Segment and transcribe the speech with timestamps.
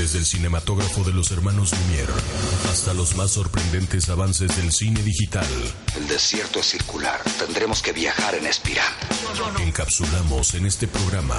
[0.00, 2.14] Desde el cinematógrafo de los hermanos Lumière
[2.70, 5.46] hasta los más sorprendentes avances del cine digital.
[5.94, 7.20] El desierto es circular.
[7.38, 8.90] Tendremos que viajar en espiral.
[9.58, 11.34] Encapsulamos en este programa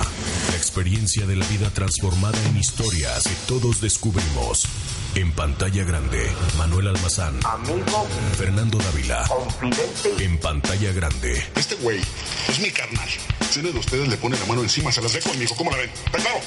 [0.51, 4.67] la experiencia de la vida transformada en historias que todos descubrimos.
[5.15, 7.39] En pantalla grande, Manuel Almazán.
[7.43, 8.07] Amigo.
[8.37, 9.27] Fernando Dávila.
[9.27, 10.23] Confidente.
[10.23, 11.43] En pantalla grande.
[11.55, 11.99] Este güey
[12.47, 13.09] es mi carnal.
[13.49, 15.55] Si uno de ustedes le pone la mano encima, se las dejo, mijo.
[15.55, 15.89] ¿Cómo la ven?
[15.89, 16.41] ¿Está claro?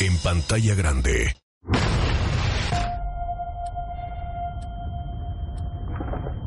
[0.00, 1.34] En pantalla grande.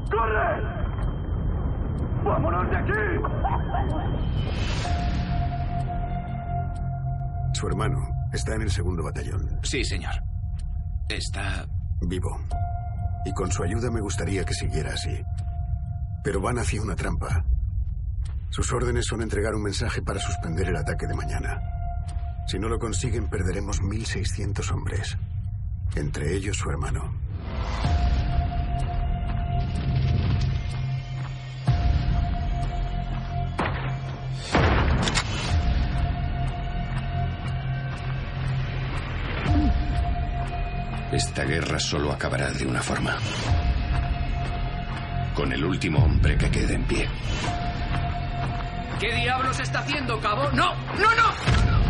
[0.09, 0.61] ¡Corre!
[2.23, 2.93] ¡Vámonos de aquí!
[7.53, 7.99] Su hermano
[8.31, 10.13] está en el segundo batallón, Sí, señor.
[11.09, 11.65] Está...
[12.01, 12.39] vivo.
[13.25, 15.21] Y con su ayuda me gustaría que siguiera así.
[16.23, 17.43] Pero van hacia una trampa.
[18.49, 21.80] Sus órdenes son entregar un mensaje para suspender el ataque de mañana.
[22.51, 25.17] Si no lo consiguen, perderemos 1.600 hombres.
[25.95, 27.13] Entre ellos su hermano.
[41.13, 43.17] Esta guerra solo acabará de una forma.
[45.33, 47.07] Con el último hombre que quede en pie.
[48.99, 50.51] ¿Qué diablos está haciendo, cabo?
[50.51, 50.75] ¡No!
[50.99, 51.80] ¡No, no!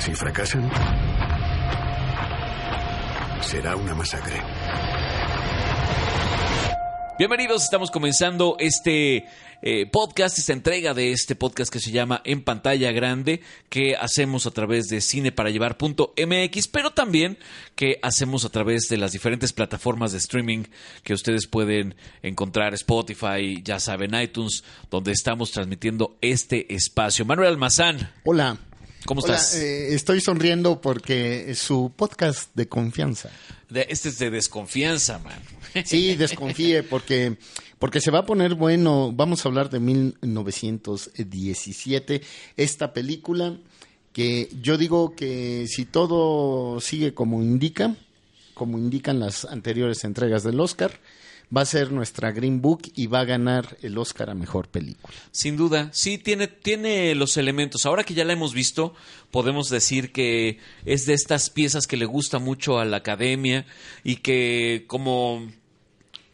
[0.00, 0.66] Si fracasan,
[3.42, 4.42] será una masacre.
[7.18, 9.26] Bienvenidos, estamos comenzando este
[9.60, 14.46] eh, podcast, esta entrega de este podcast que se llama En pantalla grande, que hacemos
[14.46, 17.36] a través de cineparallevar.mx, pero también
[17.74, 20.62] que hacemos a través de las diferentes plataformas de streaming
[21.02, 27.26] que ustedes pueden encontrar, Spotify, ya saben, iTunes, donde estamos transmitiendo este espacio.
[27.26, 28.56] Manuel Almazán, Hola.
[29.10, 29.56] ¿Cómo Hola, estás?
[29.56, 33.28] eh, estoy sonriendo porque su podcast de confianza.
[33.68, 35.42] De- este es de desconfianza, man.
[35.84, 37.36] Sí, desconfíe porque
[37.80, 39.10] porque se va a poner bueno.
[39.12, 42.22] Vamos a hablar de 1917,
[42.56, 43.58] esta película
[44.12, 47.96] que yo digo que si todo sigue como indica,
[48.54, 51.00] como indican las anteriores entregas del Oscar,
[51.54, 55.14] va a ser nuestra Green Book y va a ganar el Oscar a mejor película.
[55.32, 57.86] Sin duda, sí, tiene, tiene los elementos.
[57.86, 58.94] Ahora que ya la hemos visto,
[59.30, 63.66] podemos decir que es de estas piezas que le gusta mucho a la academia
[64.04, 65.50] y que como,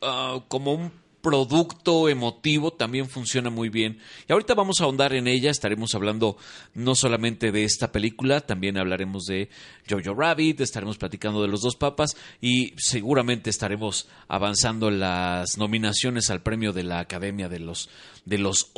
[0.02, 0.92] ah, como un
[1.26, 3.98] producto emotivo también funciona muy bien.
[4.28, 6.36] Y ahorita vamos a ahondar en ella, estaremos hablando
[6.72, 9.48] no solamente de esta película, también hablaremos de
[9.90, 16.42] Jojo Rabbit, estaremos platicando de los dos papas y seguramente estaremos avanzando las nominaciones al
[16.42, 17.88] premio de la Academia de los
[18.24, 18.70] de los.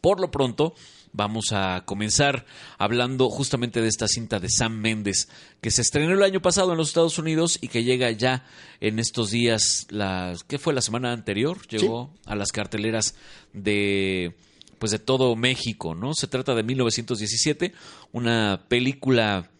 [0.00, 0.74] Por lo pronto,
[1.12, 2.46] vamos a comenzar
[2.78, 5.28] hablando justamente de esta cinta de Sam Mendes
[5.60, 8.44] que se estrenó el año pasado en los Estados Unidos y que llega ya
[8.80, 11.66] en estos días, la, ¿qué fue la semana anterior?
[11.68, 13.14] Llegó a las carteleras
[13.52, 14.34] de
[14.78, 16.14] pues de todo México, ¿no?
[16.14, 17.74] Se trata de 1917,
[18.12, 19.50] una película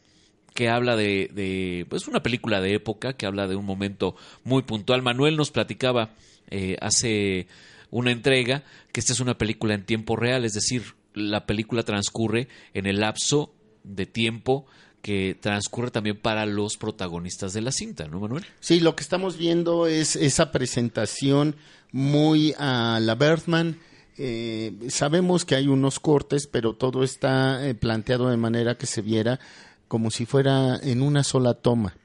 [0.55, 4.63] que habla de, de, pues una película de época que habla de un momento muy
[4.63, 5.03] puntual.
[5.03, 6.15] Manuel nos platicaba
[6.51, 7.49] eh, hace
[7.91, 12.49] una entrega que esta es una película en tiempo real, es decir, la película transcurre
[12.75, 13.53] en el lapso
[13.85, 14.67] de tiempo
[15.03, 18.45] que transcurre también para los protagonistas de la cinta, ¿no, Manuel?
[18.61, 21.57] Sí, lo que estamos viendo es esa presentación
[21.93, 23.79] muy a la Bergman.
[24.19, 29.01] Eh, sabemos que hay unos cortes, pero todo está eh, planteado de manera que se
[29.01, 29.41] viera
[29.89, 31.97] como si fuera en una sola toma.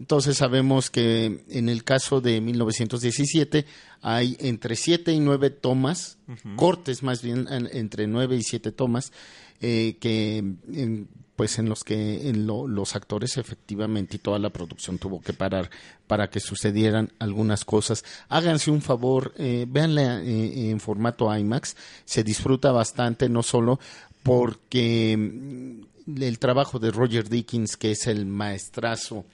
[0.00, 3.64] Entonces sabemos que en el caso de 1917
[4.02, 6.18] hay entre siete y nueve tomas,
[6.56, 9.12] cortes más bien en- entre nueve y siete tomas,
[9.60, 14.50] eh, que en- pues en los que en lo- los actores efectivamente y toda la
[14.50, 15.68] producción tuvo que parar
[16.06, 18.04] para que sucedieran algunas cosas.
[18.28, 23.80] Háganse un favor, eh, véanla eh, en formato IMAX, se disfruta bastante, no solo
[24.22, 29.24] porque mm, el trabajo de Roger Dickens, que es el maestrazo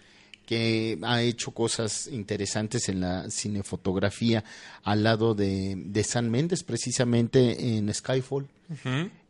[0.51, 4.43] que ha hecho cosas interesantes en la cinefotografía
[4.83, 8.49] al lado de, de San Méndez, precisamente en Skyfall.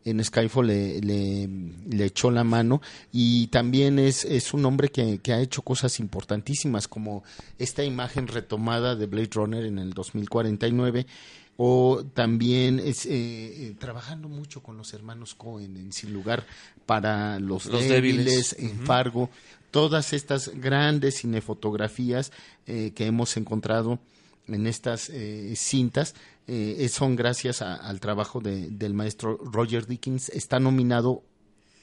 [0.07, 1.47] En Skyfall le, le,
[1.91, 2.81] le echó la mano
[3.13, 7.23] y también es, es un hombre que, que ha hecho cosas importantísimas como
[7.59, 11.07] esta imagen retomada de Blade Runner en el 2049
[11.63, 16.47] o también es, eh, eh, trabajando mucho con los hermanos Cohen en Sin Lugar
[16.87, 18.57] para los, Los débiles, débiles.
[18.59, 19.29] en Fargo,
[19.71, 22.33] todas estas grandes cinefotografías
[22.67, 23.99] eh, que hemos encontrado
[24.49, 26.15] en estas eh, cintas
[26.49, 30.29] eh, son gracias a- al trabajo de- del maestro Roger Dickens.
[30.31, 31.23] Está nominado,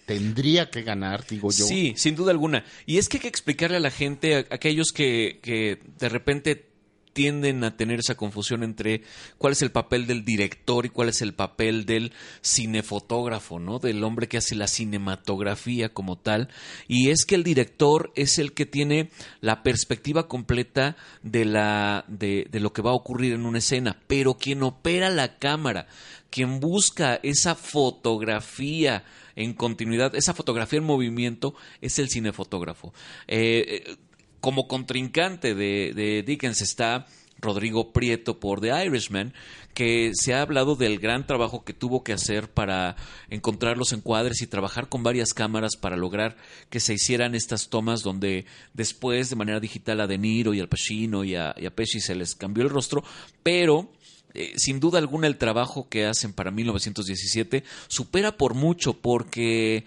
[0.05, 1.65] tendría que ganar, digo yo.
[1.65, 2.65] Sí, sin duda alguna.
[2.85, 6.67] Y es que hay que explicarle a la gente, a aquellos que, que de repente
[7.17, 9.01] tienden a tener esa confusión entre
[9.39, 13.79] cuál es el papel del director y cuál es el papel del cinefotógrafo, ¿no?
[13.79, 16.49] Del hombre que hace la cinematografía como tal.
[16.87, 19.09] Y es que el director es el que tiene
[19.41, 24.35] la perspectiva completa de la de, lo que va a ocurrir en una escena, pero
[24.35, 25.87] quien opera la cámara,
[26.29, 29.05] quien busca esa fotografía
[29.35, 32.93] en continuidad, esa fotografía en movimiento es el cinefotógrafo.
[33.27, 33.97] Eh, eh,
[34.41, 37.07] como contrincante de, de Dickens está
[37.39, 39.33] Rodrigo Prieto por The Irishman,
[39.73, 42.95] que se ha hablado del gran trabajo que tuvo que hacer para
[43.29, 46.35] encontrar los encuadres y trabajar con varias cámaras para lograr
[46.69, 50.69] que se hicieran estas tomas donde después de manera digital a De Niro y al
[50.69, 53.03] Pacino y a, Pesci se les cambió el rostro,
[53.43, 53.91] pero
[54.33, 59.85] eh, sin duda alguna el trabajo que hacen para 1917 supera por mucho porque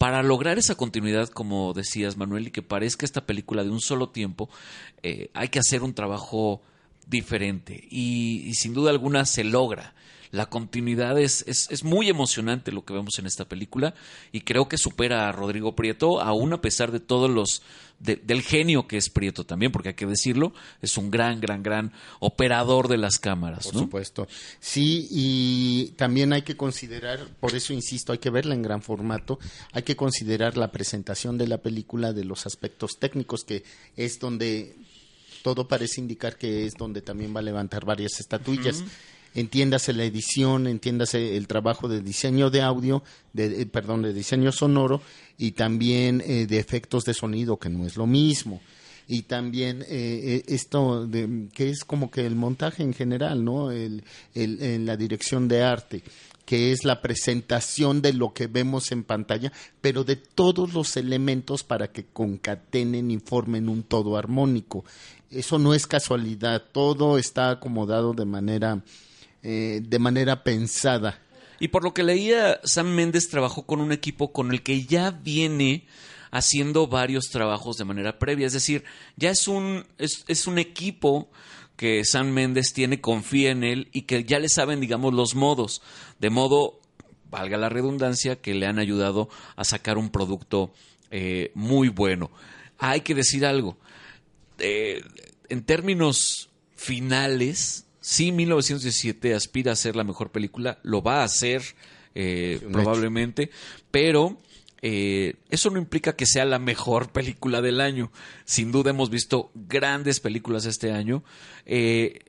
[0.00, 4.08] para lograr esa continuidad, como decías Manuel, y que parezca esta película de un solo
[4.08, 4.48] tiempo,
[5.02, 6.62] eh, hay que hacer un trabajo
[7.06, 9.92] diferente y, y sin duda alguna se logra.
[10.32, 13.94] La continuidad es, es, es muy emocionante lo que vemos en esta película
[14.30, 17.62] y creo que supera a Rodrigo Prieto, aún a pesar de todos los
[17.98, 21.62] de- del genio que es Prieto también, porque hay que decirlo, es un gran, gran,
[21.62, 23.64] gran operador de las cámaras.
[23.64, 23.80] Por ¿no?
[23.80, 24.28] supuesto.
[24.60, 29.38] Sí, y también hay que considerar, por eso insisto, hay que verla en gran formato,
[29.72, 33.64] hay que considerar la presentación de la película de los aspectos técnicos, que
[33.96, 34.76] es donde
[35.42, 38.84] todo parece indicar que es donde también va a levantar varias estatuillas.
[39.34, 44.52] Entiéndase la edición, entiéndase el trabajo de diseño de audio, de, eh, perdón, de diseño
[44.52, 45.02] sonoro
[45.38, 48.60] y también eh, de efectos de sonido, que no es lo mismo
[49.10, 53.72] y también eh, eh, esto de, que es como que el montaje en general, ¿no?
[53.72, 54.04] El,
[54.36, 56.04] en la dirección de arte,
[56.46, 61.64] que es la presentación de lo que vemos en pantalla, pero de todos los elementos
[61.64, 64.84] para que concatenen y formen un todo armónico.
[65.28, 68.80] Eso no es casualidad, todo está acomodado de manera,
[69.42, 71.20] eh, de manera pensada.
[71.58, 75.10] Y por lo que leía, Sam Méndez trabajó con un equipo con el que ya
[75.10, 75.86] viene
[76.30, 78.46] haciendo varios trabajos de manera previa.
[78.46, 78.84] Es decir,
[79.16, 81.28] ya es un, es, es un equipo
[81.76, 85.82] que Sam Méndez tiene, confía en él y que ya le saben, digamos, los modos.
[86.18, 86.80] De modo,
[87.30, 90.72] valga la redundancia, que le han ayudado a sacar un producto
[91.10, 92.30] eh, muy bueno.
[92.78, 93.78] Hay que decir algo.
[94.58, 95.02] Eh,
[95.48, 101.62] en términos finales, sí, 1917 aspira a ser la mejor película, lo va a hacer
[102.14, 103.50] eh, probablemente,
[103.90, 104.38] pero
[104.82, 108.10] eh, eso no implica que sea la mejor película del año.
[108.44, 111.22] Sin duda hemos visto grandes películas este año.
[111.66, 112.20] Eh,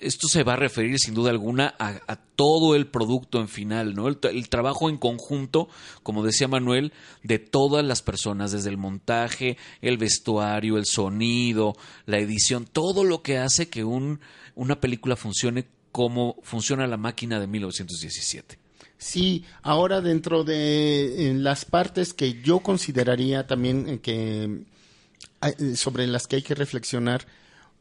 [0.00, 3.94] esto se va a referir sin duda alguna a, a todo el producto en final,
[3.94, 4.08] ¿no?
[4.08, 5.68] El trabajo en conjunto,
[6.02, 12.18] como decía Manuel, de todas las personas, desde el montaje, el vestuario, el sonido, la
[12.18, 14.20] edición, todo lo que hace que un,
[14.60, 18.58] una película funcione como funciona la máquina de 1917.
[18.98, 24.64] Sí, ahora dentro de las partes que yo consideraría también eh, que
[25.40, 27.26] eh, sobre las que hay que reflexionar,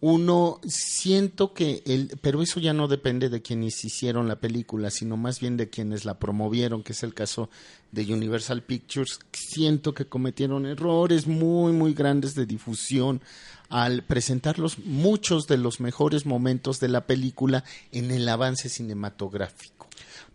[0.01, 5.17] uno siento que el, pero eso ya no depende de quienes hicieron la película, sino
[5.17, 7.49] más bien de quienes la promovieron, que es el caso
[7.91, 9.19] de Universal Pictures.
[9.33, 13.21] Siento que cometieron errores muy muy grandes de difusión
[13.67, 19.87] al presentar los, muchos de los mejores momentos de la película en el avance cinematográfico.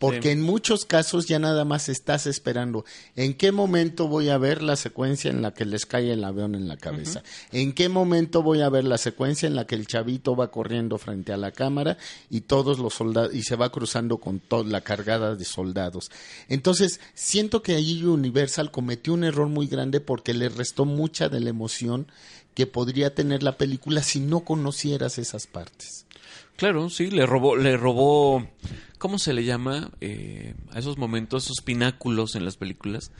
[0.04, 0.28] Porque Sí.
[0.30, 2.84] en muchos casos ya nada más estás esperando
[3.16, 6.54] en qué momento voy a ver la secuencia en la que les cae el avión
[6.54, 9.87] en la cabeza, en qué momento voy a ver la secuencia en la que el
[9.87, 11.96] chavito va corriendo frente a la cámara
[12.28, 16.11] y todos los soldados y se va cruzando con toda la cargada de soldados.
[16.49, 21.40] Entonces, siento que allí Universal cometió un error muy grande porque le restó mucha de
[21.40, 22.06] la emoción
[22.54, 26.03] que podría tener la película si no conocieras esas partes.
[26.56, 28.46] Claro, sí, le robó, le robó,
[28.99, 29.90] ¿cómo se le llama?
[30.00, 33.11] Eh, a esos momentos, esos pináculos en las películas.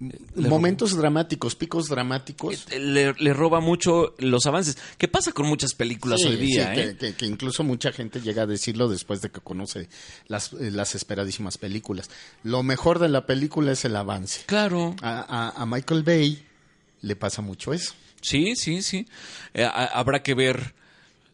[0.00, 2.66] Eh, le Momentos dramáticos, picos dramáticos.
[2.66, 4.76] robó- le, le roba mucho los avances.
[4.98, 6.74] ¿Qué pasa con muchas películas Sí, hoy día?
[6.74, 6.84] sí, eh?
[6.88, 9.88] que, que- que incluso mucha gente llega a decirlo después de que conoce
[10.26, 12.10] las, eh, las esperadísimas películas.
[12.42, 14.42] Lo mejor de la película es el avance.
[14.46, 14.96] Claro.
[15.02, 16.42] A, a- a Michael Bay
[17.02, 17.94] le pasa mucho eso.
[18.22, 19.06] Sí, sí, sí.
[19.54, 20.74] Eh, a- habrá que ver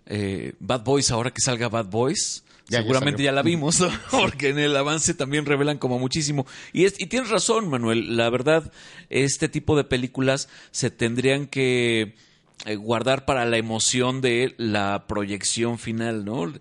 [0.07, 2.43] eh, Bad Boys ahora que salga Bad Boys.
[2.69, 3.89] Ya, Seguramente ya, la vimos, ¿no?
[4.11, 6.47] porque en el avance también revelan como muchísimo.
[6.73, 8.17] Y, es, y tienes razón, Manuel.
[8.17, 8.73] La verdad,
[9.09, 12.17] este tipo de películas se tendrían que
[12.65, 16.53] eh, guardar para la emoción de la proyección final, ¿no?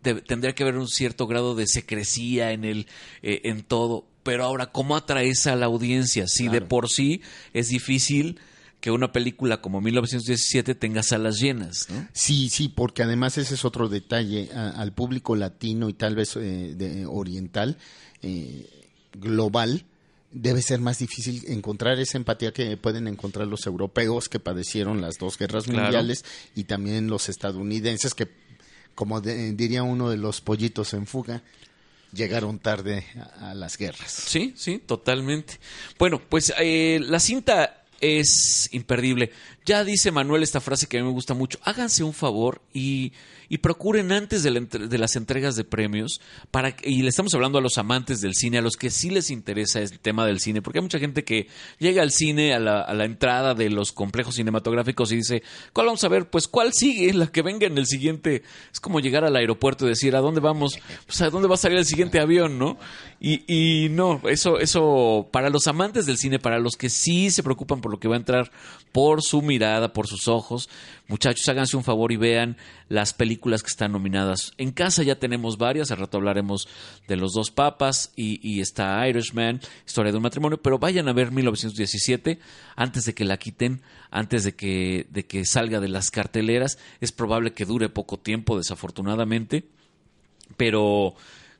[0.00, 2.86] Te- tendría que haber un cierto grado de secrecía en el
[3.22, 7.20] eh, en todo, pero ahora cómo atraes a la audiencia si de por sí
[7.52, 8.38] es difícil
[8.80, 12.08] que una película como 1917 tenga salas llenas, ¿no?
[12.12, 16.34] Sí, sí, porque además ese es otro detalle a- al público latino y tal vez
[16.36, 17.76] eh, de- oriental,
[18.22, 18.66] eh,
[19.12, 19.84] global,
[20.32, 25.18] debe ser más difícil encontrar esa empatía que pueden encontrar los europeos que padecieron las
[25.18, 25.82] dos guerras Claro.
[25.82, 28.28] mundiales y también los estadounidenses que,
[28.94, 31.42] como de- diría uno de los pollitos en fuga,
[32.12, 33.04] llegaron tarde
[33.40, 34.10] a, a las guerras.
[34.12, 35.58] Sí, sí, totalmente.
[35.98, 39.30] Bueno, pues eh, la cinta es imperdible.
[39.66, 41.58] Ya dice Manuel esta frase que a mí me gusta mucho.
[41.62, 43.12] Háganse un favor y,
[43.50, 46.20] y procuren antes de, las entregas de premios,
[46.52, 49.28] para y le estamos hablando a los amantes del cine, a los que sí les
[49.28, 51.48] interesa el tema del cine, porque hay mucha gente que
[51.80, 55.42] llega al cine a la, a la entrada de los complejos cinematográficos y dice,
[55.72, 56.30] ¿cuál vamos a ver?
[56.30, 57.12] Pues ¿cuál sigue?
[57.12, 58.44] La que venga en el siguiente.
[58.72, 60.78] Es como llegar al aeropuerto y decir, ¿a dónde vamos?
[61.06, 62.78] Pues ¿a dónde va a salir el siguiente avión, no?
[63.18, 67.42] Y, y no, eso, eso, para los amantes del cine, para los que sí se
[67.42, 68.50] preocupan por lo que va a entrar,
[68.92, 70.68] por su mirada, por sus ojos,
[71.08, 72.56] muchachos, háganse un favor y vean
[72.88, 74.52] las películas que están nominadas.
[74.58, 76.66] En casa ya tenemos varias, al rato hablaremos
[77.06, 81.12] de Los Dos Papas y, y está Irishman, Historia de un matrimonio, pero vayan a
[81.12, 82.38] ver 1917
[82.76, 86.78] antes de que la quiten, antes de que, de que salga de las carteleras.
[87.00, 89.64] Es probable que dure poco tiempo, desafortunadamente
[90.56, 91.14] pero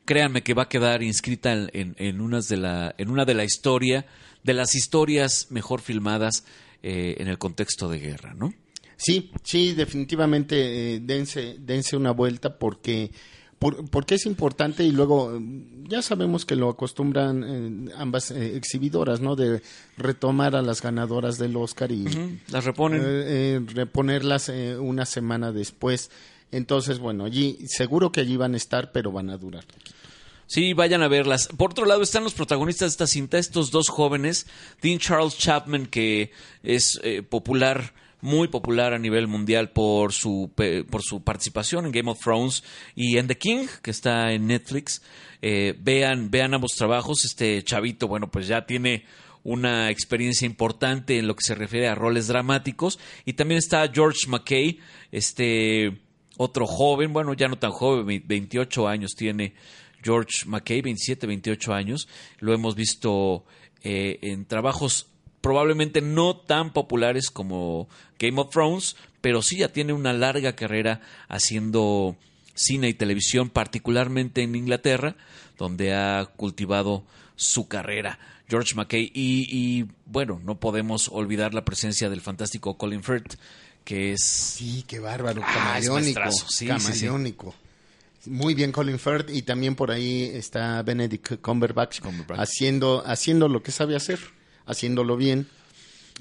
[0.05, 4.07] créanme que va a quedar inscrita en, en- de la, en una de la historia,
[4.43, 6.45] de las historias mejor filmadas
[6.83, 8.53] eh, en el contexto de guerra, ¿no?
[8.97, 13.11] Sí, sí, definitivamente eh, dense, dense una vuelta porque,
[13.59, 15.41] por- porque es importante y luego eh,
[15.89, 17.45] ya sabemos que lo acostumbran
[17.89, 19.37] eh, ambas eh, exhibidoras, ¿no?
[19.37, 19.63] De
[19.97, 22.05] retomar a las ganadoras del Oscar y
[22.51, 23.01] Las reponen.
[23.03, 26.11] eh, eh, reponerlas eh, una semana después.
[26.53, 29.65] Entonces, bueno, allí seguro que allí van a estar, pero van a durar.
[30.53, 31.47] Sí, vayan a verlas.
[31.57, 34.49] Por otro lado, están los protagonistas de esta cinta, estos dos jóvenes,
[34.83, 36.33] Dean Charles Chapman, que
[36.65, 40.51] es eh, popular, muy popular a nivel mundial por su,
[40.91, 42.65] por su participación en Game of Thrones,
[42.97, 45.03] y en The King, que está en Netflix.
[45.41, 47.25] Eh, vean, vean ambos trabajos.
[47.25, 49.05] Este chavito, bueno, pues ya tiene
[49.45, 52.99] una experiencia importante en lo que se refiere a roles dramáticos.
[53.25, 54.81] Y también está George McKay,
[55.13, 55.97] este
[56.39, 59.55] otro joven, bueno, ya no tan joven, ve- 28 años tiene
[60.03, 62.09] George McKay, 27, 28 años.
[62.39, 63.45] Lo hemos visto
[63.83, 65.07] eh, en trabajos
[65.41, 67.89] probablemente no tan populares como
[68.19, 72.17] Game of Thrones, pero sí ya tiene una larga carrera haciendo
[72.55, 75.17] cine y televisión, particularmente en Inglaterra,
[75.57, 77.05] donde ha cultivado
[77.37, 78.19] su carrera.
[78.49, 83.35] George McKay y, y, bueno, no podemos olvidar la presencia del fantástico Colin Firth,
[83.85, 87.09] que es Sí, qué bárbaro, Ah, es camaleónico, maestrazo, sí, sí, sí.
[88.27, 92.39] Muy bien Colin Firth y también por ahí está Benedict Cumberbatch, Cumberbatch.
[92.39, 94.19] haciendo haciendo lo que sabe hacer,
[94.67, 95.47] haciéndolo bien.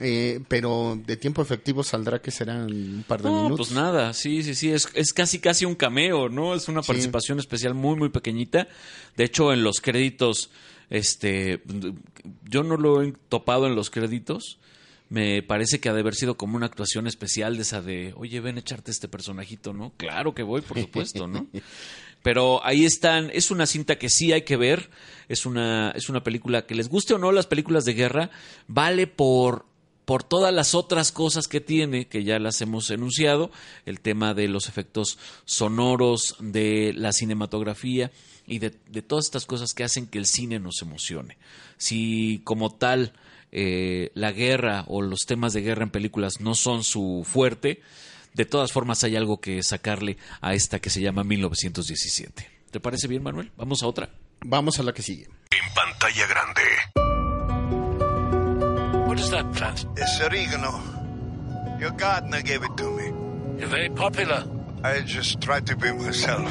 [0.01, 3.67] Eh, pero de tiempo efectivo saldrá que serán un par de No, minutos.
[3.67, 6.55] pues nada, sí, sí, sí, es, es casi casi un cameo, ¿no?
[6.55, 6.87] Es una Sí.
[6.87, 8.69] participación especial muy, muy pequeñita.
[9.17, 10.51] De hecho, en los créditos,
[10.89, 11.61] este,
[12.49, 14.57] yo no lo he topado en los créditos.
[15.09, 18.39] Me parece que ha de haber sido como una actuación especial de esa de, oye,
[18.41, 19.91] ven a echarte este personajito, ¿no?
[19.97, 21.47] Claro que voy, por supuesto, ¿no?
[22.21, 24.89] Pero ahí están, es una cinta que sí hay que ver,
[25.29, 28.29] es una, es una película que les guste o no las películas de guerra,
[28.67, 29.65] vale por,
[30.03, 33.51] por todas las otras cosas que tiene, que ya las hemos enunciado,
[33.85, 38.11] el tema de los efectos sonoros, de la cinematografía
[38.45, 41.37] y de, de todas estas cosas que hacen que el cine nos emocione.
[41.77, 43.13] Si como tal
[43.51, 47.81] eh, la guerra o los temas de guerra en películas no son su fuerte,
[48.33, 52.49] de todas formas hay algo que sacarle a esta que se llama 1917.
[52.71, 53.51] ¿Te parece bien, Manuel?
[53.57, 54.09] Vamos a otra.
[54.41, 55.27] Vamos a la que sigue.
[55.51, 56.61] En pantalla grande.
[59.07, 59.85] What is that plant?
[59.97, 60.79] It's oregano.
[61.79, 63.05] Your gardener gave it to me.
[63.57, 64.45] You're very popular.
[64.83, 66.47] I just tried to be myself.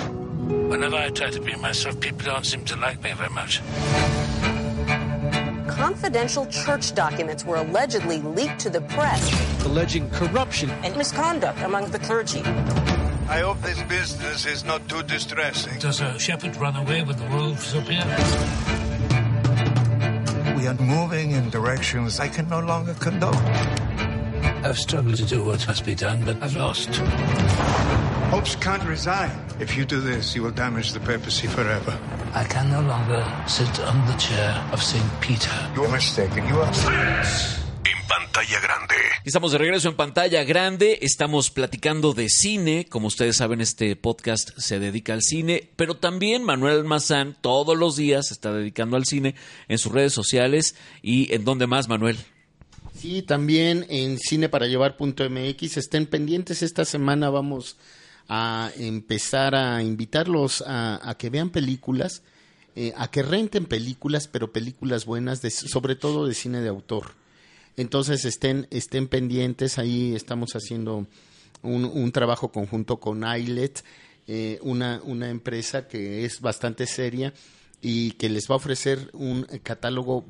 [0.68, 3.62] Whenever I try to be myself, people don't seem to like me very much.
[5.78, 9.22] Confidential church documents were allegedly leaked to the press
[9.64, 12.42] alleging corruption and misconduct among the clergy.
[13.28, 15.78] I hope this business is not too distressing.
[15.78, 18.04] Does a shepherd run away when the wolves appear?
[20.56, 23.36] We are moving in directions I can no longer condone.
[24.64, 26.88] I've struggled to do what must be done, but I've lost.
[28.30, 29.30] Hopes can't resign.
[29.60, 31.96] If you do this, you will damage the papacy forever.
[32.34, 35.02] I can no longer sit on the chair of St.
[35.20, 35.50] Peter.
[35.74, 36.46] You're mistaken.
[36.46, 36.70] You are.
[37.84, 38.94] En pantalla grande.
[39.24, 44.50] Estamos de regreso en pantalla grande, estamos platicando de cine, como ustedes saben este podcast
[44.58, 49.06] se dedica al cine, pero también Manuel Mazán todos los días se está dedicando al
[49.06, 49.34] cine
[49.68, 52.18] en sus redes sociales y en dónde más Manuel.
[52.94, 57.76] Sí, también en cineparallevar.mx estén pendientes esta semana vamos
[58.28, 62.22] a empezar a invitarlos a, que vean películas,
[62.76, 67.12] eh, a que renten películas, pero películas buenas, de, sobre todo de cine de autor.
[67.76, 71.06] Entonces estén, estén pendientes, ahí estamos haciendo
[71.62, 73.82] un, un trabajo conjunto con ILET,
[74.26, 77.32] eh, una, una empresa que es bastante seria
[77.80, 80.26] y que les va a ofrecer un catálogo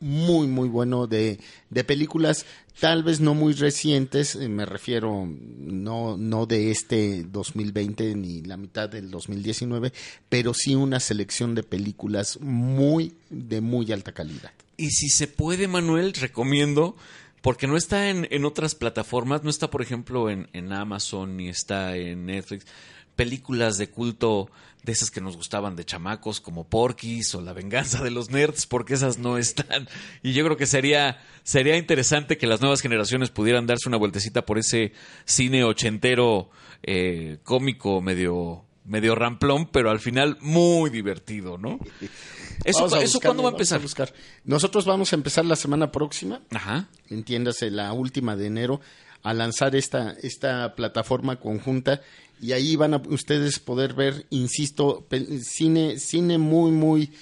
[0.00, 1.38] muy, muy bueno de,
[1.68, 2.46] de películas,
[2.78, 8.56] tal vez no muy recientes, eh, me refiero no, no de este 2020 ni la
[8.56, 9.92] mitad del 2019,
[10.28, 14.52] pero sí una selección de películas muy, de muy alta calidad.
[14.76, 16.96] Y si se puede, Manuel, recomiendo,
[17.42, 21.50] porque no está en, en otras plataformas, no está, por ejemplo, en, en Amazon ni
[21.50, 22.66] está en Netflix,
[23.14, 24.50] películas de culto
[24.82, 28.66] de esas que nos gustaban de chamacos como Porky's o La venganza de los nerds,
[28.66, 29.88] porque esas no están.
[30.22, 34.46] Y yo creo que sería, sería interesante que las nuevas generaciones pudieran darse una vueltecita
[34.46, 34.92] por ese
[35.24, 36.50] cine ochentero
[36.82, 41.78] eh, cómico medio, medio ramplón, pero al final muy divertido, ¿no?
[42.64, 43.80] ¿Eso, a ¿eso cuándo va a empezar?
[43.80, 44.12] buscar.
[44.44, 46.88] Nosotros vamos a empezar la semana próxima, Ajá.
[47.08, 48.80] entiéndase, la última de enero,
[49.22, 52.02] a lanzar esta, esta plataforma conjunta
[52.40, 55.06] y ahí van a ustedes poder ver, insisto,
[55.42, 57.12] cine, cine muy, muy,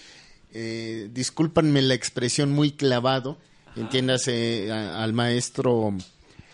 [0.53, 3.39] eh, discúlpanme la expresión, muy clavado,
[3.77, 5.95] entiéndase a- al maestro,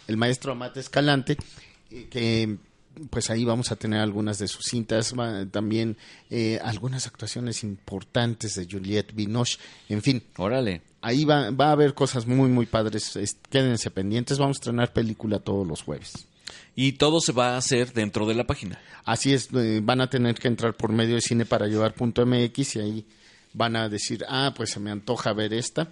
[0.09, 1.37] el maestro Amate Escalante,
[1.91, 2.57] eh, que
[3.11, 5.13] pues ahí vamos a tener algunas de sus cintas,
[5.51, 5.97] también
[6.31, 10.23] eh, algunas actuaciones importantes de Juliette Binoche, en fin.
[10.37, 10.83] Órale.
[11.01, 14.93] Ahí va, va a haber cosas muy, muy padres, es- quédense pendientes, vamos a estrenar
[14.93, 16.27] película todos los jueves.
[16.75, 18.79] Y todo se va a hacer dentro de la página.
[19.05, 22.81] Así es, eh, van a tener que entrar por medio de cine para llevar.mx y
[22.81, 23.07] ahí
[23.53, 25.89] van a decir, ah, pues se me antoja ver esta.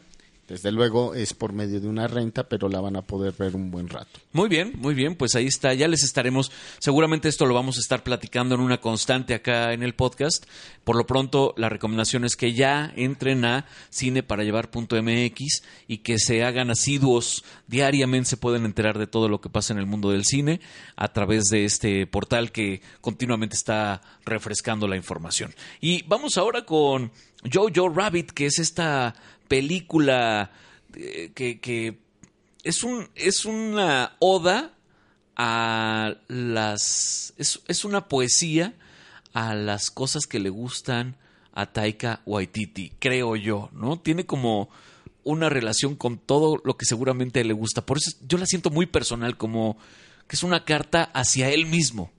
[0.49, 3.71] Desde luego es por medio de una renta, pero la van a poder ver un
[3.71, 4.21] buen rato.
[4.33, 6.51] Muy bien, muy bien, pues ahí está, ya les estaremos,
[6.81, 10.45] seguramente esto lo vamos a estar platicando en una constante acá en el podcast.
[10.83, 16.71] Por lo pronto, la recomendación es que ya entren a cineparallevar.mx y que se hagan
[16.71, 20.61] asiduos diariamente, se pueden enterar de todo lo que pasa en el mundo del cine
[20.97, 25.55] a través de este portal que continuamente está refrescando la información.
[25.81, 27.13] Y vamos ahora con
[27.51, 29.15] Jojo Rabbit, que es esta
[29.53, 30.51] película
[30.97, 31.99] eh, que,
[32.65, 34.73] es un es una oda
[35.37, 38.75] a las es, es una poesía
[39.35, 41.19] a las cosas que le gustan
[41.53, 44.01] a Taika Waititi, creo yo, ¿no?
[44.01, 44.71] Tiene como
[45.23, 47.85] una relación con todo lo que seguramente le gusta.
[47.85, 49.77] Por eso yo la siento muy personal, como
[50.29, 52.11] que es una carta hacia él mismo.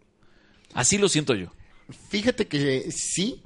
[0.75, 1.51] Así lo siento yo.
[2.09, 3.41] Fíjate que sí,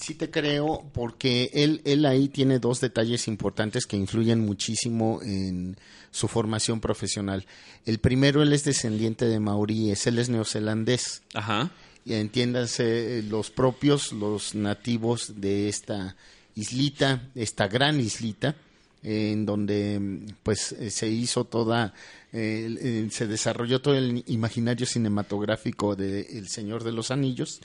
[0.00, 5.76] sí te creo, porque él, él ahí tiene dos detalles importantes que influyen muchísimo en
[6.10, 7.46] su formación profesional.
[7.84, 11.22] El primero, él es descendiente de maoríes, él es neozelandés.
[11.34, 11.70] Ajá.
[12.04, 16.16] Y entiéndanse, los propios, los nativos de esta
[16.54, 18.56] islita, esta gran islita,
[19.02, 21.94] en donde pues eh, se hizo toda,
[22.32, 27.60] eh, se desarrolló todo el imaginario cinematográfico de El Señor de los Anillos.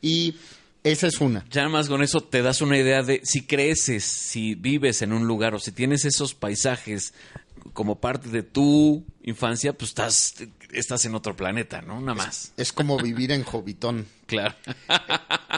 [0.00, 0.34] Y
[0.88, 1.44] esa es una.
[1.50, 5.12] Ya nada más con eso te das una idea de si creces, si vives en
[5.12, 7.14] un lugar o si tienes esos paisajes
[7.72, 10.34] como parte de tu infancia, pues estás,
[10.72, 12.00] estás en otro planeta, ¿no?
[12.00, 12.52] Nada más.
[12.56, 14.06] Es como vivir en Jovitón.
[14.28, 14.54] Claro.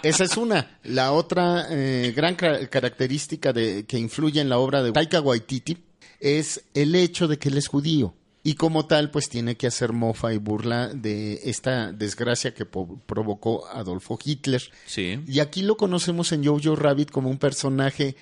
[0.05, 0.79] Esa es una.
[0.85, 5.77] La otra eh, gran ca- característica de, que influye en la obra de Taika Waititi
[6.21, 8.15] es el hecho de que él es judío.
[8.43, 13.67] Y como tal, pues tiene que hacer mofa y burla de esta desgracia que provocó
[13.69, 14.63] Adolfo Hitler.
[14.87, 15.21] Sí.
[15.27, 18.17] Y aquí lo conocemos en Jojo Rabbit como un personaje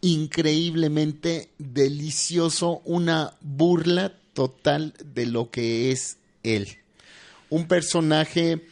[0.00, 6.78] increíblemente delicioso, una burla total de lo que es él.
[7.50, 8.64] Un personaje,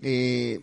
[0.00, 0.60] eh,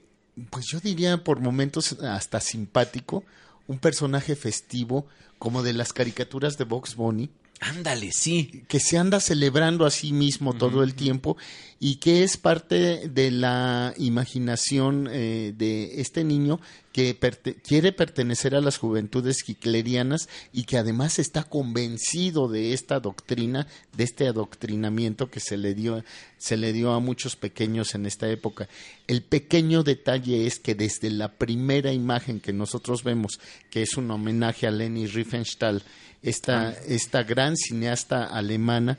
[0.49, 3.23] pues yo diría por momentos hasta simpático,
[3.67, 5.05] un personaje festivo,
[5.37, 7.29] como de las caricaturas de Box Bunny.
[7.59, 8.63] Ándale, sí.
[8.67, 11.37] Que se anda celebrando a sí mismo todo el tiempo
[11.79, 16.59] y que es parte de la imaginación eh, de este niño
[16.91, 22.99] que perte- quiere pertenecer a las juventudes hitlerianas y que además está convencido de esta
[22.99, 26.03] doctrina, de este adoctrinamiento que se le dio,
[26.37, 28.67] se le dio a muchos pequeños en esta época.
[29.07, 33.39] El pequeño detalle es que desde la primera imagen que nosotros vemos,
[33.71, 35.83] que es un homenaje a Leni Riefenstahl,
[36.23, 38.97] esta, esta gran cineasta alemana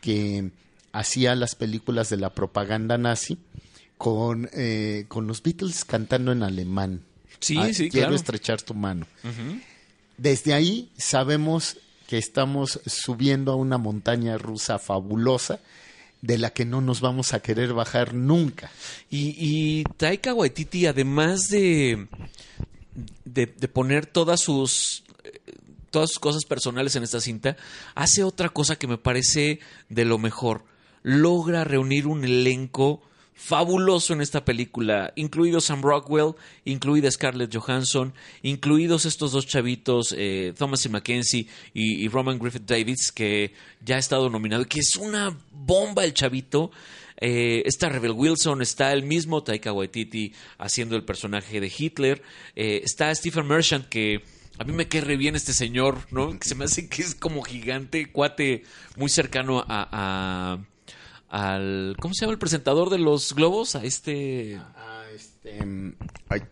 [0.00, 0.50] que
[0.92, 3.38] hacía las películas de la propaganda nazi,
[3.98, 7.02] con, eh, con los Beatles cantando en alemán.
[7.38, 8.16] Sí, Ah, sí, Quiero claro.
[8.16, 9.06] estrechar tu mano.
[10.16, 15.60] Desde ahí sabemos que estamos subiendo a una montaña rusa fabulosa
[16.22, 18.70] de la que no nos vamos a querer bajar nunca.
[19.10, 22.06] Y, y Taika Waititi, además de,
[23.24, 25.04] de, de poner todas sus
[25.90, 27.56] todas sus cosas personales en esta cinta,
[27.94, 30.64] hace otra cosa que me parece de lo mejor.
[31.02, 33.02] Logra reunir un elenco
[33.40, 36.34] fabuloso en esta película, incluido Sam Rockwell,
[36.66, 42.66] incluida Scarlett Johansson, incluidos estos dos chavitos, eh, Thomas y Mackenzie y, y Roman Griffith
[42.66, 46.70] Davids, que ya ha estado nominado, que es una bomba el chavito.
[47.16, 52.22] Eh, está Rebel Wilson, está el mismo Taika Waititi haciendo el personaje de Hitler,
[52.56, 54.22] eh, está Stephen Merchant que
[54.60, 56.38] a mí me cae re bien este señor, ¿no?
[56.38, 58.62] Que se me hace que es como gigante, cuate
[58.96, 60.58] muy cercano a, a-
[61.30, 63.74] al ¿cómo se llama el presentador de los globos?
[63.74, 65.94] A este A este, mm,
[66.28, 66.42] ay,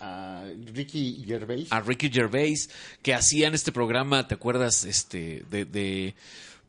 [0.00, 1.68] a Ricky Gervais.
[1.72, 2.68] a Ricky Gervais
[3.02, 4.84] que hacían este programa, ¿te acuerdas?
[4.84, 6.14] Este de, de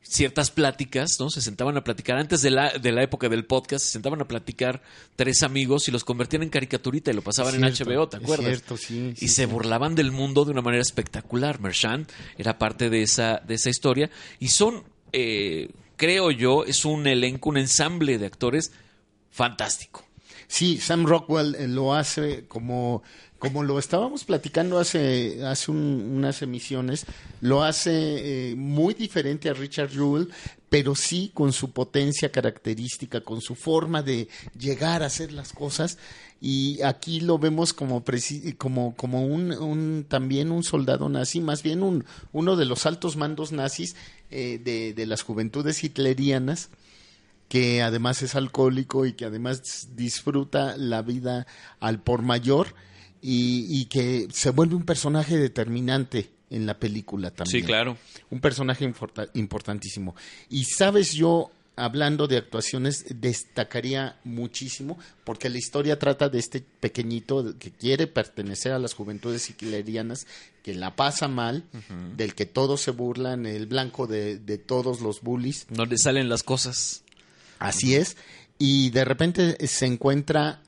[0.08, 1.28] ciertas pláticas, ¿no?
[1.28, 4.26] Se sentaban a platicar antes de la, de la época del podcast, se sentaban a
[4.26, 4.82] platicar
[5.16, 8.46] tres amigos y los convertían en caricaturita y lo pasaban en HBO, ¿te acuerdas?
[8.46, 11.60] cierto, sí, y se burlaban del mundo de una manera espectacular.
[11.60, 17.06] Merchant era parte de esa, de esa historia y son, eh, creo yo, es un
[17.06, 18.72] elenco, un ensamble de actores
[19.30, 20.08] fantástico.
[20.46, 23.02] Sí, Sam Rockwell eh, lo hace como,
[23.38, 27.06] como lo estábamos platicando hace, hace un- unas emisiones,
[27.40, 30.28] lo hace eh, muy diferente a Richard Jewell,
[30.68, 35.98] pero sí con su potencia característica, con su forma de llegar a hacer las cosas.
[36.40, 38.04] Y aquí lo vemos como,
[38.58, 43.16] como, como un, un- también un soldado nazi, más bien un, uno de los altos
[43.16, 43.96] mandos nazis
[44.30, 46.68] eh, de, de las juventudes hitlerianas
[47.48, 51.46] que además es alcohólico y que además disfruta la vida
[51.80, 52.74] al por mayor
[53.22, 57.62] y, y que se vuelve un personaje determinante en la película también.
[57.62, 57.98] Sí, claro.
[58.30, 60.16] Un personaje importa- importantísimo.
[60.48, 67.54] Y sabes, yo, hablando de actuaciones, destacaría muchísimo, porque la historia trata de este pequeñito
[67.58, 70.26] que quiere pertenecer a las juventudes hitlerianas,
[70.62, 71.64] que la pasa mal,
[72.16, 75.66] del que todos se burlan, el blanco de, de todos los bullies.
[75.70, 77.02] Donde salen las cosas.
[77.58, 78.16] Así es.
[78.58, 80.62] Y de repente se encuentra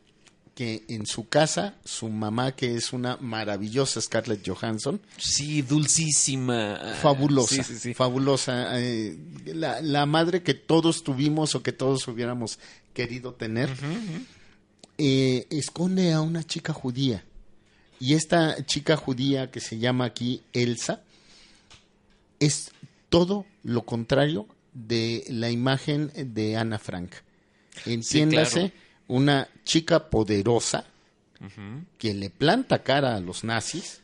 [0.55, 6.95] que en su casa, su mamá, que es una maravillosa Scarlett Johansson, Sí, dulcísima.
[7.01, 7.95] fabulosa, Sí, sí, sí.
[7.95, 12.59] fabulosa, eh, la, la madre que todos tuvimos o que todos hubiéramos
[12.93, 13.71] querido tener,
[14.99, 17.25] eh, esconde a una chica judía.
[17.99, 21.03] Y esta chica judía que se llama aquí Elsa
[22.39, 22.71] es
[23.09, 27.13] todo lo contrario de la imagen de Ana Frank.
[27.87, 28.75] Entiéndase, claro.
[29.11, 30.85] Una chica poderosa
[31.99, 34.01] que le planta cara a los nazis,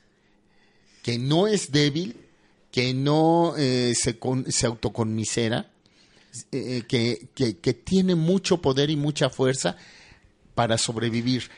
[1.03, 2.16] que no es débil,
[2.73, 5.71] que no eh, se, con- se autoconmisera,
[6.51, 9.77] eh, que, que- que tiene mucho poder y mucha fuerza
[10.55, 11.51] para sobrevivir.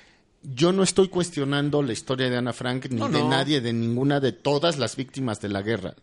[0.42, 3.29] Yo no estoy cuestionando la historia de Ana Frank ni No, de no.
[3.29, 5.94] nadie, de ninguna de todas las víctimas de la guerra.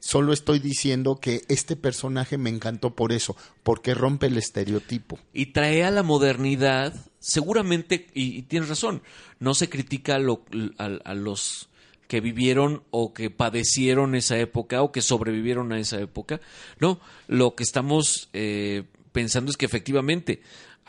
[0.00, 5.18] Solo estoy diciendo que este personaje me encantó por eso, porque rompe el estereotipo.
[5.32, 9.02] y trae a la modernidad, seguramente, y, y tienes razón,
[9.38, 10.44] no se critica a, lo-
[10.78, 11.68] a- a los
[12.08, 16.40] que vivieron o que padecieron esa época o que sobrevivieron a esa época.
[16.80, 20.42] No, lo que estamos eh, pensando es que efectivamente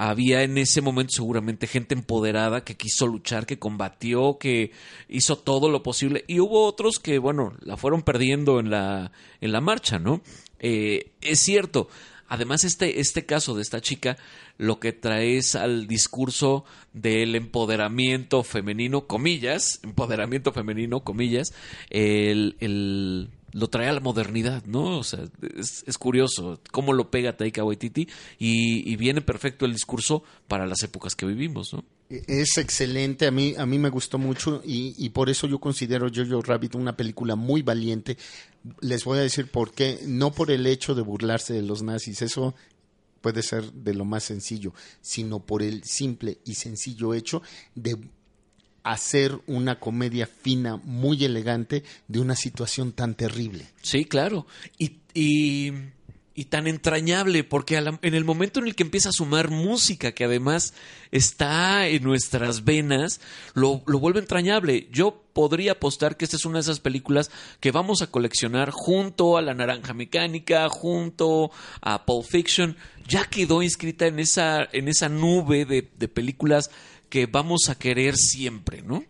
[0.09, 4.71] había en ese momento seguramente gente empoderada que quiso luchar, que combatió, que
[5.09, 9.11] hizo todo lo posible y hubo otros que, bueno, la fueron perdiendo en la,
[9.41, 10.21] en la marcha, ¿no?
[10.59, 11.87] Eh, es cierto,
[12.29, 14.17] Además, este, este caso de esta chica
[14.57, 21.53] lo que trae es al discurso del empoderamiento femenino, comillas, empoderamiento femenino, comillas,
[21.91, 24.99] el, el- lo trae a la modernidad, ¿no?
[24.99, 30.65] O sea, es, curioso cómo lo pega Taika Waititi y, viene perfecto el discurso para
[30.65, 31.83] las épocas que vivimos, ¿no?
[32.09, 36.09] Es excelente, a mí, a mí me gustó mucho y, y por eso yo considero
[36.13, 38.17] Jojo Rabbit una película muy valiente.
[38.81, 42.21] Les voy a decir por qué, no por el hecho de burlarse de los nazis,
[42.21, 42.53] eso
[43.21, 47.41] puede ser de lo más sencillo, sino por el simple y sencillo hecho
[47.73, 47.97] de
[48.83, 53.65] hacer una comedia fina, muy elegante, de una situación tan terrible.
[53.81, 54.45] Sí, claro.
[54.77, 55.71] Y, y,
[56.35, 60.11] y tan entrañable, porque la- en el momento en el que empieza a sumar música,
[60.11, 60.73] que además
[61.11, 63.21] está en nuestras venas,
[63.53, 64.87] lo, lo vuelve entrañable.
[64.91, 69.37] Yo podría apostar que esta es una de esas películas que vamos a coleccionar junto
[69.37, 72.75] a La Naranja Mecánica, junto a Pulp Fiction.
[73.07, 76.69] Ya quedó inscrita en esa, en esa nube de películas
[77.13, 79.03] que vamos a querer siempre, ¿no?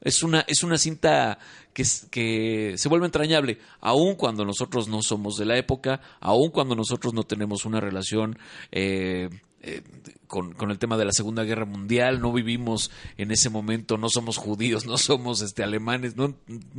[0.00, 1.38] Es una, es una cinta
[1.74, 6.74] que, que se vuelve entrañable, aun cuando nosotros no somos de la época, aun cuando
[6.74, 8.38] nosotros no tenemos una relación
[8.72, 9.28] eh,
[9.60, 9.82] eh,
[10.26, 14.08] con, con el tema de la Segunda Guerra Mundial, no vivimos en ese momento, no
[14.08, 16.34] somos judíos, no somos este, alemanes, no,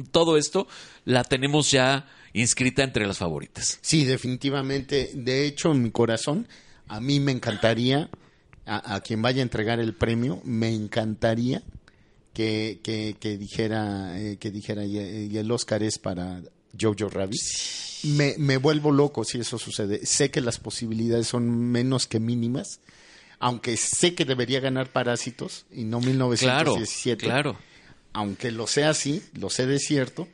[0.09, 0.67] todo esto
[1.05, 3.77] la tenemos ya inscrita entre las favoritas.
[3.83, 5.11] Sí, definitivamente.
[5.13, 6.47] De hecho, en mi corazón,
[6.87, 8.09] a mí me encantaría,
[8.69, 11.63] a, a quien vaya a entregar el premio, me encantaría
[12.33, 16.41] que, que, que dijera, eh, que dijera y, y el Oscar es para
[16.79, 17.41] Jojo Rabbit.
[18.03, 20.05] Me, me vuelvo loco si eso sucede.
[20.05, 22.79] Sé que las posibilidades son menos que mínimas,
[23.39, 27.25] aunque sé que debería ganar Parásitos y no 1917.
[27.25, 27.57] claro.
[28.11, 30.27] Aunque lo sé así, lo sé de cierto,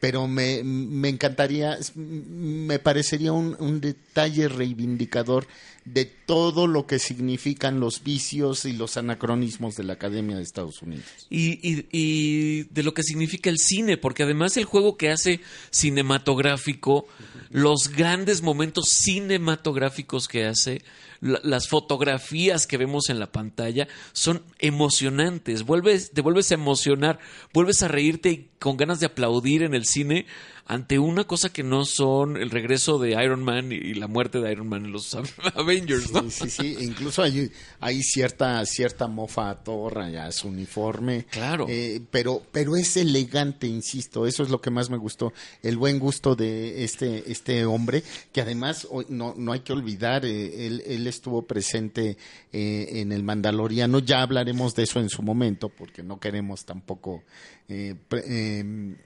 [0.00, 5.46] pero me, me encantaría, me parecería un, un detalle reivindicador
[5.84, 10.82] de todo lo que significan los vicios y los anacronismos de la Academia de Estados
[10.82, 11.04] Unidos.
[11.30, 15.40] y, y- y de lo que significa el cine, porque además el juego que hace
[15.70, 17.06] cinematográfico,
[17.50, 20.82] los grandes momentos cinematográficos que hace,
[21.20, 27.18] las fotografías que vemos en la pantalla son emocionantes, vuelves, te vuelves a emocionar,
[27.52, 30.26] vuelves a reírte con ganas de aplaudir en el cine
[30.66, 34.52] ante una cosa que no son el regreso de Iron Man y la muerte de
[34.52, 35.14] Iron Man en los
[35.54, 36.30] Avengers, ¿no?
[36.30, 36.76] Sí, sí, sí.
[36.84, 41.26] Incluso hay, hay cierta, cierta mofa a Thor, ya su uniforme.
[41.30, 41.66] Claro.
[41.68, 44.26] Eh, pero, pero es elegante, insisto.
[44.26, 45.32] Eso es lo que más me gustó.
[45.62, 50.66] El buen gusto de este, este hombre, que además no, no hay que olvidar, eh,
[50.66, 52.16] él, él estuvo presente
[52.52, 53.98] eh, en el Mandaloriano.
[53.98, 57.22] Ya hablaremos de eso en su momento, porque no queremos tampoco
[57.68, 58.96] eh, pre- eh,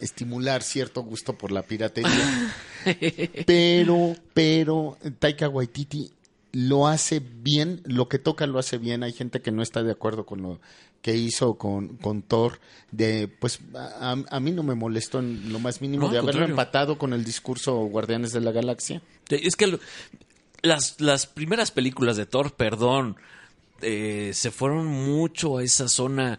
[0.00, 2.54] estimular cierto gusto por la piratería.
[3.46, 6.10] pero, pero Taika Waititi
[6.52, 9.02] lo hace bien, lo que toca lo hace bien.
[9.02, 10.60] Hay gente que no está de acuerdo con lo
[11.02, 12.58] que hizo con, con Thor.
[12.90, 16.32] De, pues a, a mí no me molestó en lo más mínimo No, de haberlo
[16.32, 16.52] contrario.
[16.54, 19.00] empatado con el discurso Guardianes de la Galaxia.
[19.28, 19.80] Es que lo-
[20.62, 23.16] las, las primeras películas de Thor, perdón,
[23.80, 26.38] eh, se fueron mucho a esa zona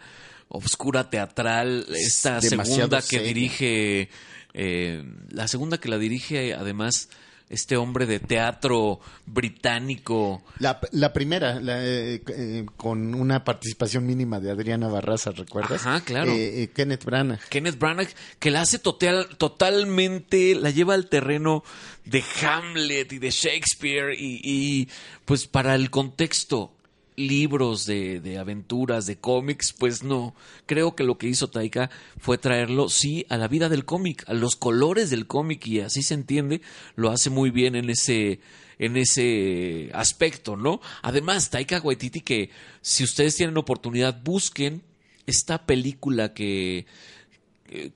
[0.51, 4.09] oscura teatral, esta segunda que dirige,
[4.53, 7.09] eh, la segunda que la dirige además
[7.51, 10.41] este hombre de teatro británico.
[10.59, 15.85] La, la primera, la, eh, eh, con una participación mínima de Adriana Barraza, ¿recuerdas?
[15.85, 16.31] Ajá, claro.
[16.31, 17.41] Eh, eh, Kenneth Branagh.
[17.49, 18.07] Kenneth Branagh,
[18.39, 21.63] que la hace total, totalmente, la lleva al terreno
[22.05, 24.89] de Hamlet y de Shakespeare y, y,
[25.25, 26.71] pues para el contexto
[27.15, 30.34] libros de, de aventuras, de cómics, pues no.
[30.65, 34.34] Creo que lo que hizo Taika fue traerlo, sí, a la vida del cómic, a
[34.34, 36.62] los colores del cómic y así se entiende,
[36.95, 38.39] lo hace muy bien en ese
[38.80, 40.82] en ese aspecto, ¿no?
[41.04, 42.50] Además, Taika Waititi que
[42.82, 44.82] si ustedes tienen oportunidad busquen
[45.28, 46.88] esta película que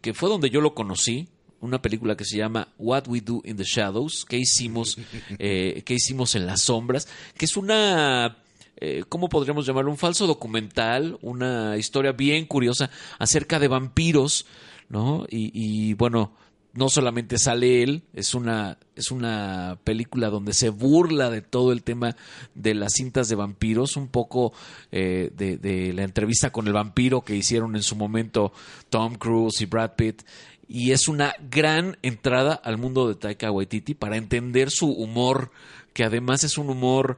[0.02, 1.28] que fue donde yo lo conocí,
[1.66, 4.98] una película que se llama What We Do in the Shadows, que hicimos,
[5.40, 8.38] eh, que hicimos en las sombras, que es una,
[8.78, 9.92] eh, ¿cómo podríamos llamarlo?
[9.92, 14.46] Un falso documental, una historia bien curiosa acerca de vampiros,
[14.90, 15.26] ¿no?
[15.30, 16.34] Y, y, bueno,
[16.74, 21.84] no solamente sale él, es una, es una película donde se burla de todo el
[21.84, 22.18] tema
[22.54, 24.52] de las cintas de vampiros, un poco
[24.92, 28.52] eh, de, de la entrevista con el vampiro que hicieron en su momento
[28.90, 30.24] Tom Cruise y Brad Pitt.
[30.68, 35.52] Y es una gran entrada al mundo de Taika Waititi para entender su humor,
[35.94, 37.18] que además es un humor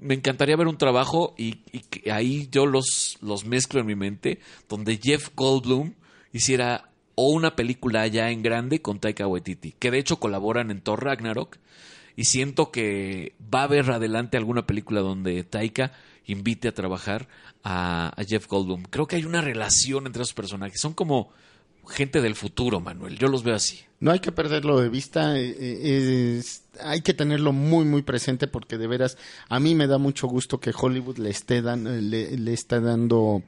[0.00, 4.40] me encantaría ver un trabajo y, y ahí yo los, los mezclo en mi mente,
[4.68, 5.94] donde Jeff Goldblum
[6.32, 10.80] hiciera o una película ya en grande con Taika Waititi, que de hecho colaboran en
[10.80, 11.58] Thor Ragnarok,
[12.16, 15.92] y siento que va a haber adelante alguna película donde Taika
[16.26, 17.28] invite a trabajar
[17.62, 18.82] a, a Jeff Goldblum.
[18.84, 21.30] Creo que hay una relación entre esos personajes, son como
[21.88, 23.80] gente del futuro, Manuel, yo los veo así.
[24.00, 28.46] No hay que perderlo de vista, eh, eh, es- hay que tenerlo muy muy presente
[28.46, 29.16] porque de veras
[29.48, 33.42] a mí me da mucho gusto que Hollywood le esté eh, le, está dando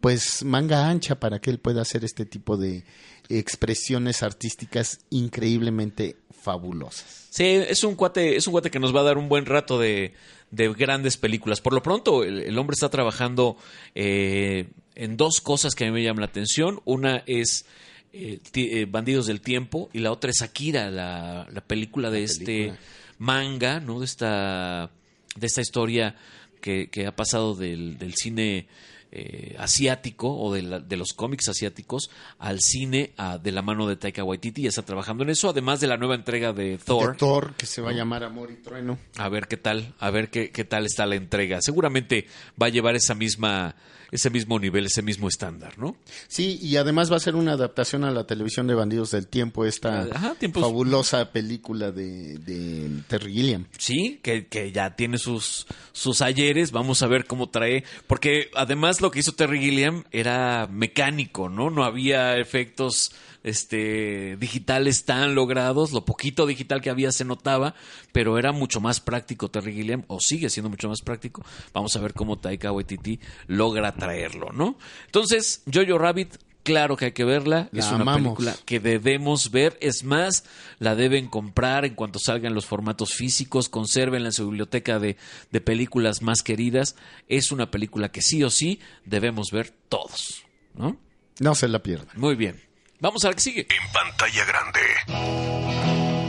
[0.00, 2.84] pues manga ancha para que él pueda hacer este tipo de
[3.28, 7.28] expresiones artísticas increíblemente fabulosas.
[7.30, 9.78] Sí, es un cuate, es un cuate que nos va a dar un buen rato
[9.78, 10.14] de,
[10.50, 11.60] de grandes películas.
[11.60, 13.56] Por lo pronto, el, el hombre está trabajando
[13.94, 16.80] eh, en dos cosas que a mí me llaman la atención.
[16.84, 17.66] Una es
[18.12, 22.44] eh, eh, Bandidos del Tiempo y la otra es Akira, la, la película de este
[22.44, 22.78] película.
[23.18, 24.00] manga, ¿no?
[24.00, 24.90] De esta,
[25.36, 26.16] de esta historia
[26.60, 28.66] que, que ha pasado del, del cine
[29.12, 33.88] eh, asiático o de, la- de los cómics asiáticos al cine ah, de la mano
[33.88, 34.62] de Taika Waititi.
[34.62, 37.12] Ya está trabajando en eso, además de la nueva entrega de Thor.
[37.12, 38.98] De Thor, que se va a llamar Amor y Trueno.
[39.16, 41.60] A ver qué tal, a ver qué, qué tal está la entrega.
[41.60, 42.26] Seguramente
[42.60, 43.74] va a llevar esa misma,
[44.10, 45.96] ese mismo nivel, ese mismo estándar, ¿no?
[46.28, 49.64] Sí, y además va a ser una adaptación a la televisión de Bandidos del Tiempo,
[49.64, 53.66] esta Ajá, tiempos- fabulosa película de, de Terry Gilliam.
[53.78, 56.72] Sí, que, que ya tiene sus, sus ayeres.
[56.72, 57.84] Vamos a ver cómo trae.
[58.06, 61.70] Porque además lo que hizo Terry Gilliam era mecánico, ¿no?
[61.70, 63.12] No había efectos
[63.42, 65.92] este, digitales tan logrados.
[65.92, 67.74] Lo poquito digital que había se notaba,
[68.12, 71.44] pero era mucho más práctico Terry Gilliam, o sigue siendo mucho más práctico.
[71.72, 74.76] Vamos a ver cómo Taika Waititi logra traerlo, ¿no?
[75.06, 76.36] Entonces, Jojo Rabbit.
[76.62, 78.34] Claro que hay que verla, La es una amamos.
[78.36, 79.78] película que debemos ver.
[79.80, 80.44] Es más,
[80.78, 85.16] la deben comprar en cuanto salgan los formatos físicos, consérvenla en su biblioteca de,
[85.50, 86.96] de películas más queridas.
[87.28, 90.44] Es una película que sí o sí debemos ver todos.
[90.74, 90.98] ¿no?
[91.38, 92.20] No se la pierdan.
[92.20, 92.60] Muy bien.
[93.00, 93.66] Vamos a la que sigue.
[93.70, 94.80] En pantalla grande.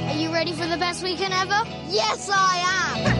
[0.10, 1.64] Are you ready for the best weekend ever?
[1.90, 3.11] Yes, I am.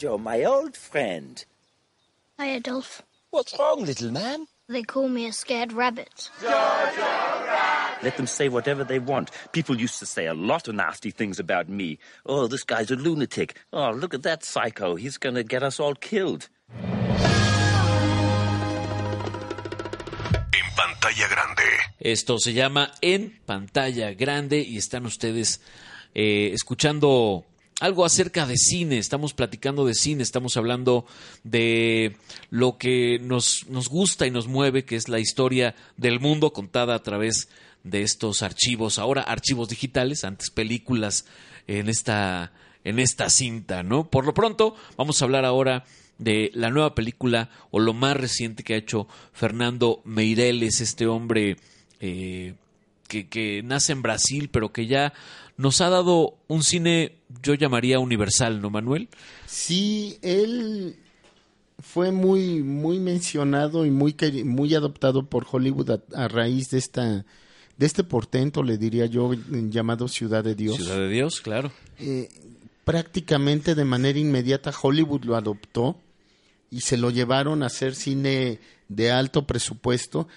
[0.00, 1.44] Hey, Jojo, my old friend.
[2.38, 3.02] Hi, Adolf.
[3.30, 4.46] What's wrong, little man?
[4.68, 6.30] They call me a scared rabbit.
[8.02, 9.30] Let them say whatever they want.
[9.52, 11.98] People used to say a lot of nasty things about me.
[12.24, 13.56] Oh, this guy's a lunatic.
[13.72, 14.94] Oh, look at that psycho.
[14.96, 16.48] He's gonna get us all killed.
[20.52, 21.78] En pantalla grande.
[22.00, 25.60] Esto se llama En pantalla grande y están ustedes
[26.14, 27.44] eh, escuchando
[27.80, 28.98] algo acerca de cine.
[28.98, 31.06] Estamos platicando de cine, estamos hablando
[31.42, 32.16] de
[32.50, 36.94] lo que nos, nos gusta y nos mueve, que es la historia del mundo contada
[36.94, 37.48] a través
[37.82, 41.24] de estos archivos, ahora archivos digitales, antes películas
[41.66, 42.52] en esta,
[42.84, 44.08] en esta cinta, ¿no?
[44.08, 45.84] Por lo pronto, vamos a hablar ahora
[46.18, 51.56] de la nueva película o lo más reciente que ha hecho Fernando Meireles, este hombre
[52.00, 52.52] eh,
[53.08, 55.14] que, que nace en Brasil, pero que ya
[55.60, 59.08] nos ha dado un cine, yo llamaría universal, ¿no, Manuel?
[59.46, 60.96] Sí, él
[61.78, 67.24] fue muy, muy mencionado y muy, muy adoptado por Hollywood a, a raíz de esta
[67.76, 70.76] de este portento, le diría yo, llamado Ciudad de Dios.
[70.76, 71.72] Ciudad de Dios, claro.
[71.98, 72.28] Eh,
[72.84, 75.96] prácticamente de manera inmediata Hollywood lo adoptó
[76.70, 78.58] y se lo llevaron a hacer cine
[78.90, 80.28] de alto presupuesto.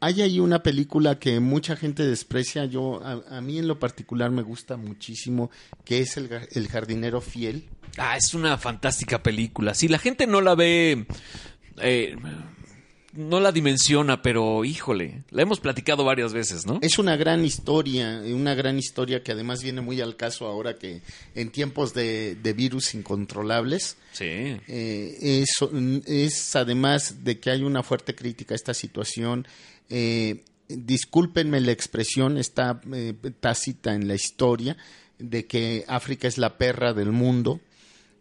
[0.00, 4.30] Hay ahí una película que mucha gente desprecia, yo a, a mí en lo particular
[4.30, 5.50] me gusta muchísimo,
[5.84, 7.68] que es El, El jardinero fiel.
[7.98, 9.74] Ah, es una fantástica película.
[9.74, 11.06] Si la gente no la ve,
[11.78, 12.16] eh,
[13.16, 16.78] no la dimensiona, pero híjole, la hemos platicado varias veces, ¿no?
[16.82, 21.00] Es una gran historia, una gran historia que además viene muy al caso ahora que
[21.34, 24.24] en tiempos de, de virus incontrolables, Sí.
[24.24, 25.48] eh, es,
[26.06, 29.46] es además de que hay una fuerte crítica a esta situación,
[29.90, 34.76] eh, discúlpenme la expresión, está eh, tácita en la historia,
[35.18, 37.60] de que África es la perra del mundo,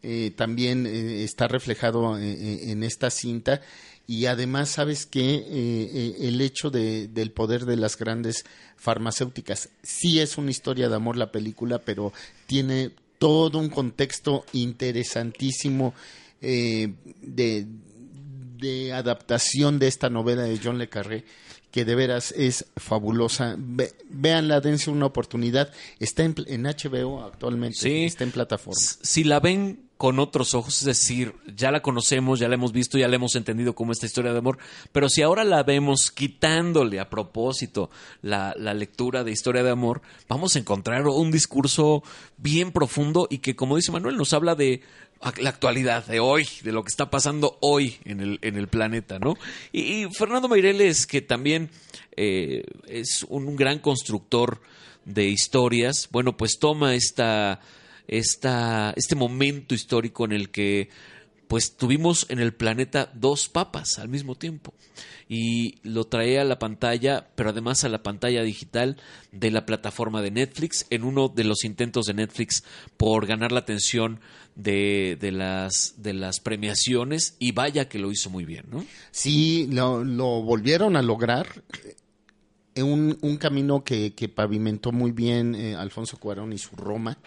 [0.03, 3.62] eh, también eh, está reflejado en esta cinta
[4.07, 8.45] y además sabes que el hecho de, del poder de las grandes
[8.77, 12.13] farmacéuticas sí es una historia de amor la película pero
[12.45, 15.93] tiene todo un contexto interesantísimo
[16.41, 17.65] eh, de,
[18.57, 21.23] de adaptación de esta novela de John le Carré
[21.71, 23.55] que de veras es fabulosa.
[23.57, 25.73] Ve, véanla, dense una oportunidad.
[25.99, 28.05] Está en, en HBO actualmente, Sí.
[28.05, 28.79] está en plataforma.
[29.01, 32.97] Si la ven con otros ojos, es decir, ya la conocemos, ya la hemos visto,
[32.97, 34.58] ya la hemos entendido como esta historia de amor,
[34.91, 37.89] pero si ahora la vemos quitándole a propósito
[38.21, 42.03] la, la lectura de historia de amor, vamos a encontrar un discurso
[42.38, 44.81] bien profundo y que, como dice Manuel, nos habla de
[45.38, 49.17] la actualidad de hoy, de lo que está pasando hoy en el, en el planeta,
[49.17, 49.35] ¿no?
[49.71, 51.69] Y, Fernando Meireles, que también
[52.15, 54.62] eh, es un gran constructor
[55.06, 57.60] de historias, bueno, pues toma esta,
[58.08, 60.89] esta, este momento histórico en el que
[61.47, 64.73] pues tuvimos en el planeta dos papas al mismo tiempo
[65.29, 68.97] y lo trae a la pantalla, pero además a la pantalla digital
[69.31, 72.63] de la plataforma de Netflix en uno de los intentos de Netflix
[72.97, 74.21] por ganar la atención
[74.56, 78.83] de, de las, de las premiaciones y vaya que lo hizo muy bien, ¿no?
[79.12, 81.63] Sí, lo, lo volvieron a lograr.
[82.73, 87.17] eh, Un, un camino que, que pavimentó muy bien eh, Alfonso Cuarón y su Roma,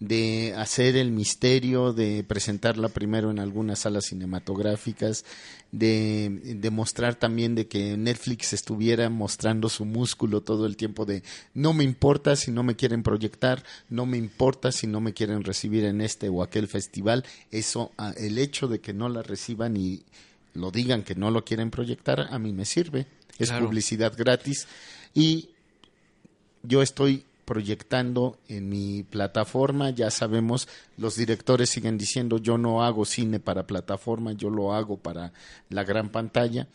[0.00, 5.24] de hacer el misterio, de presentarla primero en algunas salas cinematográficas,
[5.72, 11.22] de, de mostrar también de que Netflix estuviera mostrando su músculo todo el tiempo de
[11.52, 15.42] no me importa si no me quieren proyectar, no me importa si no me quieren
[15.42, 20.02] recibir en este o aquel festival, eso, el hecho de que no la reciban y
[20.54, 23.06] lo digan que no lo quieren proyectar, a mí me sirve,
[23.38, 23.66] es Claro.
[23.66, 24.66] publicidad gratis
[25.12, 25.50] y
[26.62, 30.68] yo estoy proyectando en mi plataforma, ya sabemos,
[30.98, 35.32] los directores siguen diciendo yo no hago cine para plataforma, yo lo hago para
[35.70, 36.68] la gran pantalla.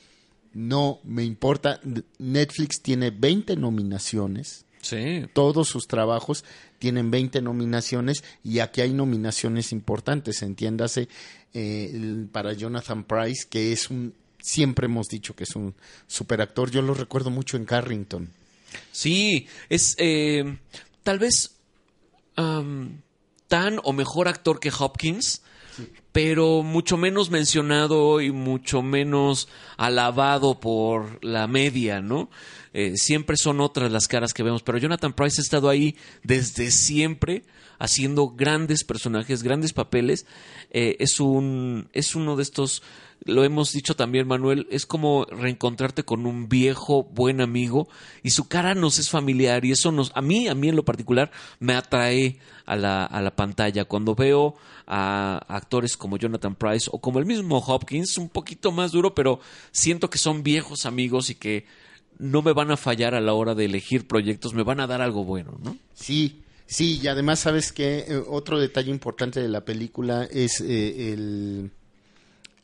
[0.51, 1.80] No me importa,
[2.17, 4.65] Netflix tiene 20 nominaciones.
[4.82, 5.28] Sí.
[5.34, 6.43] Todos sus trabajos
[6.80, 11.07] tienen 20 nominaciones y aquí hay nominaciones importantes, entiéndase,
[11.53, 15.76] eh, para Jonathan Price, que es un, siempre hemos dicho que es un
[16.07, 18.30] superactor, yo lo recuerdo mucho en Carrington.
[18.91, 20.57] Sí, es eh,
[21.03, 21.55] tal vez
[22.36, 23.01] am,
[23.47, 25.41] tan o mejor actor que Hopkins,
[26.11, 29.47] pero mucho menos mencionado y mucho menos
[29.78, 32.30] alabado por la media, ¿no?
[32.74, 36.71] Eh, siempre son otras las caras que vemos, pero Jonathan Price ha estado ahí desde
[36.71, 37.43] siempre
[37.80, 40.26] haciendo grandes personajes, grandes papeles.
[40.71, 42.82] Eh, es un es uno de estos
[43.26, 47.88] lo hemos dicho también, Manuel, es como reencontrarte con un viejo buen amigo
[48.21, 50.84] y su cara nos es familiar y eso nos, a mí, a mí en lo
[50.84, 53.86] particular, me atrae a la, a la pantalla.
[53.86, 54.55] Cuando veo
[54.88, 59.39] a actores como Jonathan Price o como el mismo Hopkins, un poquito más duro, pero
[59.71, 61.65] siento que son viejos amigos y que
[62.20, 65.01] no me van a fallar a la hora de elegir proyectos, me van a dar
[65.01, 65.78] algo bueno, ¿no?
[65.93, 71.72] Sí, sí, y además sabes que otro detalle importante de la película es eh, el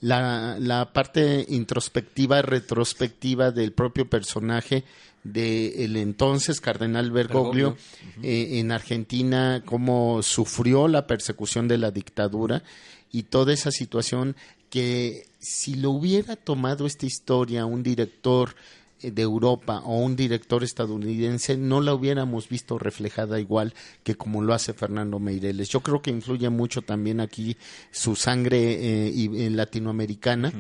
[0.02, 4.84] la, la parte introspectiva, retrospectiva del propio personaje
[5.24, 8.24] de el entonces cardenal Bergoglio, Bergoglio.
[8.24, 12.64] eh, en Argentina, cómo sufrió la persecución de la dictadura
[13.12, 14.36] y toda esa situación
[14.70, 18.54] que si lo hubiera tomado esta historia un director eh,
[19.02, 23.74] de Europa o un director estadounidense no la hubiéramos visto reflejada igual
[24.04, 25.70] que como lo hace Fernando Meireles.
[25.70, 27.56] Yo creo que influye mucho también aquí
[27.92, 28.60] su sangre
[29.08, 30.52] eh, y- eh, latinoamericana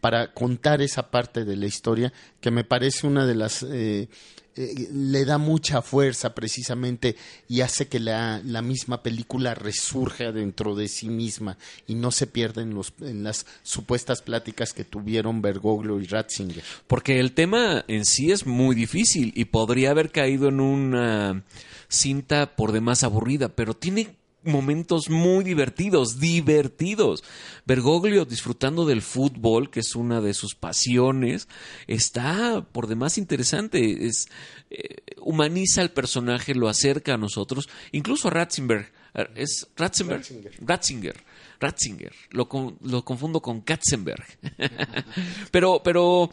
[0.00, 4.08] para contar esa parte de la historia que me parece una de las eh,
[4.56, 7.16] eh, le da mucha fuerza precisamente
[7.48, 12.26] y hace que la, la misma película resurja dentro de sí misma y no se
[12.26, 16.62] pierda en, los, en las supuestas pláticas que tuvieron Bergoglio y Ratzinger.
[16.86, 21.42] Porque el tema en sí es muy difícil y podría haber caído en una
[21.88, 24.16] cinta por demás aburrida, pero tiene
[24.46, 27.22] momentos muy divertidos, divertidos.
[27.64, 31.48] Bergoglio disfrutando del fútbol, que es una de sus pasiones,
[31.86, 34.06] está por demás interesante.
[34.06, 34.28] Es,
[34.70, 38.92] eh, humaniza al personaje, lo acerca a nosotros, incluso a Ratzinger.
[39.34, 40.22] ¿Es Ratzinger?
[40.60, 41.16] Ratzinger.
[41.58, 42.12] Ratzinger.
[42.30, 42.48] Lo,
[42.82, 44.26] lo confundo con Katzenberg.
[45.50, 46.30] pero, pero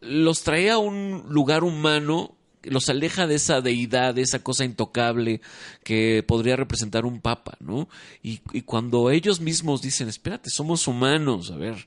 [0.00, 2.33] los trae a un lugar humano,
[2.64, 5.40] los aleja de esa deidad, de esa cosa intocable
[5.82, 7.88] que podría representar un papa, ¿no?
[8.22, 11.86] Y, y cuando ellos mismos dicen, espérate, somos humanos, a ver,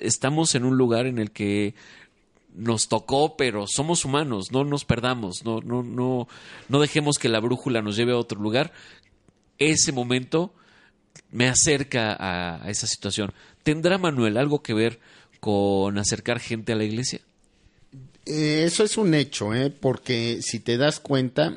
[0.00, 1.74] estamos en un lugar en el que
[2.54, 6.26] nos tocó, pero somos humanos, no nos perdamos, no, no, no,
[6.68, 8.72] no dejemos que la brújula nos lleve a otro lugar.
[9.58, 10.54] Ese momento
[11.30, 13.32] me acerca a, a esa situación.
[13.62, 15.00] ¿Tendrá Manuel algo que ver
[15.40, 17.20] con acercar gente a la iglesia?
[18.26, 19.70] Eh, eso es un hecho, ¿eh?
[19.70, 21.56] porque si te das cuenta,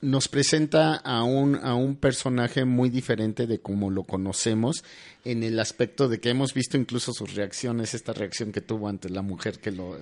[0.00, 4.82] nos presenta a un, a un personaje muy diferente de como lo conocemos,
[5.24, 9.10] en el aspecto de que hemos visto incluso sus reacciones, esta reacción que tuvo ante
[9.10, 9.98] la mujer que lo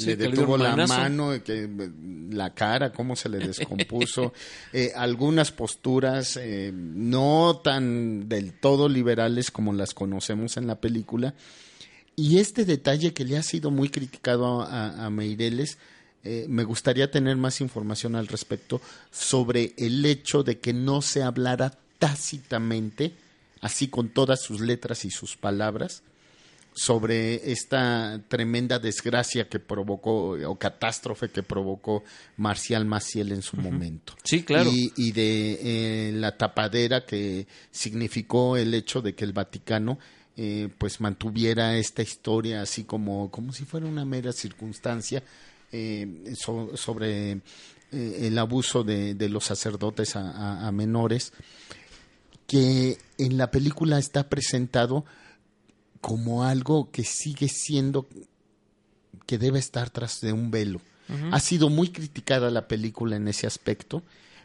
[0.00, 0.94] Sí, le detuvo la manazo.
[0.94, 1.90] mano, que, eh,
[2.30, 4.32] la cara, cómo se le descompuso,
[4.72, 11.34] eh, algunas posturas eh, no tan del todo liberales como las conocemos en la película.
[12.20, 15.78] Y este detalle que le ha sido muy criticado a, a Meireles,
[16.22, 21.22] eh, me gustaría tener más información al respecto sobre el hecho de que no se
[21.22, 23.14] hablara tácitamente
[23.62, 26.02] así con todas sus letras y sus palabras,
[26.74, 32.04] sobre esta tremenda desgracia que provocó o catástrofe que provocó
[32.36, 34.14] Marcial Maciel en su momento.
[34.24, 34.70] Sí, claro.
[34.70, 39.98] Y, y de eh, la tapadera que significó el hecho de que el Vaticano
[40.36, 45.22] eh, pues mantuviera esta historia así como, como si fuera una mera circunstancia
[45.72, 51.32] eh, so- sobre eh, el abuso de, de los sacerdotes a, a- a menores,
[52.46, 55.04] que en la película está presentado
[56.00, 58.08] como algo que sigue siendo
[59.26, 60.80] que debe estar tras de un velo.
[61.32, 64.02] Ha sido muy criticada la película en ese aspecto,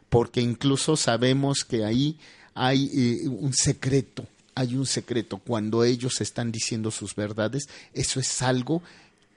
[0.09, 2.17] porque incluso sabemos que ahí
[2.53, 4.25] hay eh, un secreto,
[4.55, 5.37] hay un secreto.
[5.37, 8.81] Cuando ellos están diciendo sus verdades, eso es algo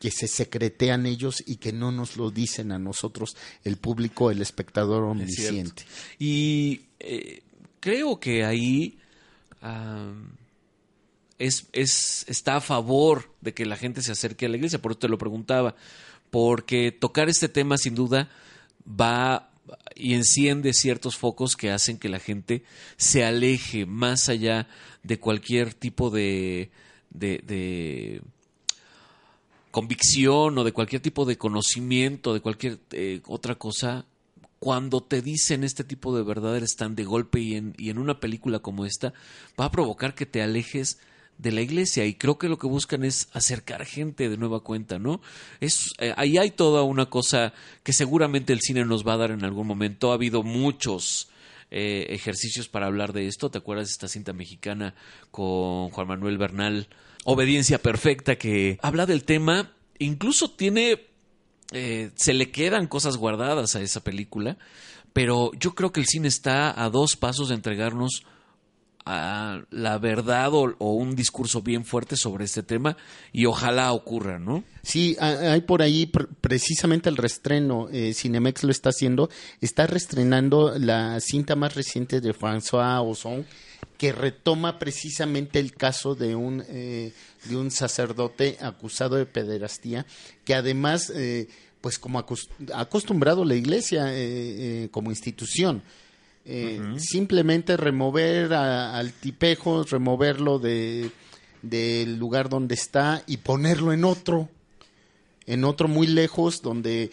[0.01, 4.41] que se secretean ellos y que no nos lo dicen a nosotros, el público, el
[4.41, 5.85] espectador Es omnisciente.
[6.19, 7.43] Y eh,
[7.81, 8.97] creo que ahí
[11.39, 14.93] es, es, está a favor de que la gente se acerque a la iglesia, por
[14.93, 15.75] eso te lo preguntaba,
[16.31, 18.29] porque tocar este tema sin duda
[18.89, 19.48] va
[19.95, 22.65] y enciende ciertos focos que hacen que la gente
[22.97, 24.69] se aleje más allá
[25.03, 26.71] de cualquier tipo de,
[27.11, 28.23] de, de
[29.71, 34.07] convicción o de cualquier tipo de conocimiento, de cualquier eh, otra cosa,
[34.59, 38.19] cuando te dicen este tipo de verdades están de golpe y en, y en una
[38.21, 39.13] película como esta,
[39.59, 40.99] va a provocar que te alejes
[41.39, 44.99] de la iglesia y creo que lo que buscan es acercar gente de nueva cuenta,
[44.99, 45.21] ¿no?
[45.61, 47.53] Es, eh, ahí hay toda una cosa
[47.85, 50.11] que seguramente el cine nos va a dar en algún momento.
[50.11, 51.29] Ha habido muchos
[51.71, 53.51] eh, ejercicios para hablar de esto.
[53.51, 54.95] ¿Te acuerdas de esta cinta mexicana
[55.31, 56.89] con Juan Manuel Bernal?
[57.25, 61.07] Obediencia Perfecta, que habla del tema, incluso tiene,
[61.73, 64.57] eh, se le quedan cosas guardadas a esa película,
[65.13, 68.25] pero yo creo que el cine está a dos pasos de entregarnos
[69.71, 72.97] la verdad o, un discurso bien fuerte sobre este tema
[73.33, 74.65] y ojalá ocurra, ¿no?
[74.83, 79.31] Sí, ha- hay por ahí pr- precisamente el restreno, eh, Cinemex lo está haciendo,
[79.61, 83.47] está restrenando la cinta más reciente de François Ozon,
[83.97, 87.13] que retoma precisamente el caso de un, eh,
[87.45, 90.07] de un sacerdote acusado de pederastía,
[90.45, 91.49] que además, eh,
[91.81, 92.27] pues como ha
[92.81, 95.83] acostumbrado la iglesia eh, eh, como institución,
[96.51, 101.11] eh, simplemente remover a- al tipejo, removerlo de
[101.61, 104.49] del lugar donde está y ponerlo en otro,
[105.47, 107.11] en otro muy lejos donde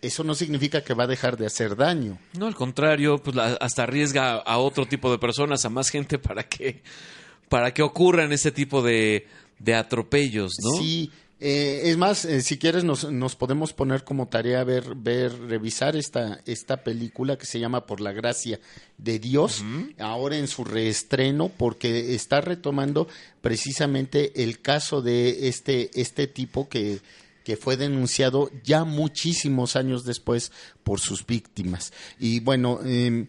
[0.00, 2.18] eso no significa que va a dejar de hacer daño.
[2.36, 6.18] No, al contrario, pues la- hasta arriesga a otro tipo de personas, a más gente
[6.18, 6.82] para que
[7.48, 9.26] para que ocurran ese tipo de,
[9.58, 10.82] de atropellos, ¿no?
[10.82, 11.10] Sí,
[11.44, 15.96] eh, es más, eh, si quieres nos, nos podemos poner como tarea ver, ver, revisar
[15.96, 18.60] esta, esta película que se llama Por la Gracia
[18.96, 19.64] de Dios,
[19.98, 23.08] ahora en su reestreno, porque está retomando
[23.40, 27.00] precisamente el caso de este, este tipo que,
[27.44, 30.52] que fue denunciado ya muchísimos años después
[30.84, 31.92] por sus víctimas.
[32.20, 33.26] Y bueno, eh,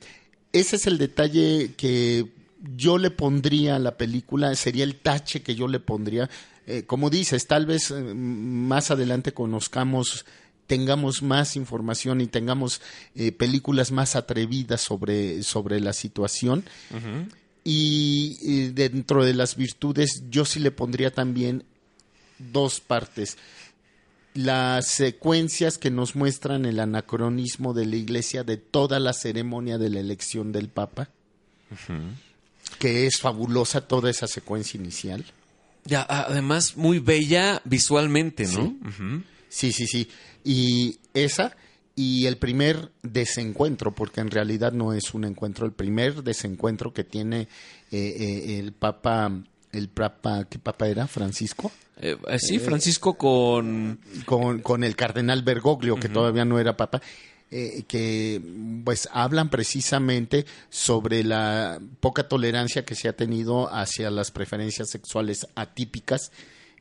[0.51, 2.27] ese es el detalle que
[2.75, 6.29] yo le pondría a la película, sería el tache que yo le pondría.
[6.65, 10.25] Eh, como dices, tal vez eh, más adelante conozcamos,
[10.67, 12.81] tengamos más información y tengamos
[13.15, 16.63] eh, películas más atrevidas sobre, sobre la situación.
[17.65, 21.63] Y dentro de las virtudes, yo sí le pondría también
[22.37, 23.37] dos partes.
[24.33, 29.89] Las secuencias que nos muestran el anacronismo de la iglesia de toda la ceremonia de
[29.89, 31.07] la elección del Papa,
[32.79, 35.23] que es fabulosa toda esa secuencia inicial.
[35.85, 38.75] Ya, además, muy bella visualmente, ¿no?
[39.49, 40.09] Sí, sí, sí.
[40.43, 41.55] Y esa
[41.95, 47.03] y el primer desencuentro, porque en realidad no es un encuentro, el primer desencuentro que
[47.03, 47.47] tiene eh,
[47.91, 49.31] eh, el Papa,
[49.71, 51.05] el Papa, ¿qué Papa era?
[51.07, 51.71] Francisco.
[51.97, 53.99] Eh, eh, sí, Francisco con...
[54.25, 54.59] con...
[54.61, 57.01] con el cardenal Bergoglio, que todavía no era Papa.
[57.51, 58.41] Eh, que
[58.83, 65.47] pues hablan precisamente sobre la poca tolerancia que se ha tenido hacia las preferencias sexuales
[65.55, 66.31] atípicas,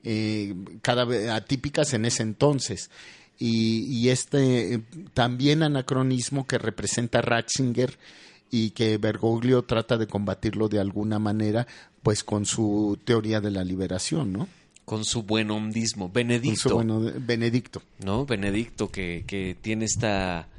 [0.05, 2.91] eh, cada vez atípicas en ese entonces.
[3.39, 4.81] Y, y este eh,
[5.15, 7.99] también anacronismo que representa Ratzinger
[8.51, 11.67] y que Bergoglio trata de combatirlo de alguna manera,
[12.03, 14.49] pues con su teoría de la liberación, ¿no?
[14.85, 16.09] Con su buen hondismo.
[16.11, 16.71] Benedicto.
[16.71, 17.83] Con su bueno- Benedicto.
[18.05, 18.27] ¿no?
[18.27, 20.52] Benedicto, que, que tiene esta, est-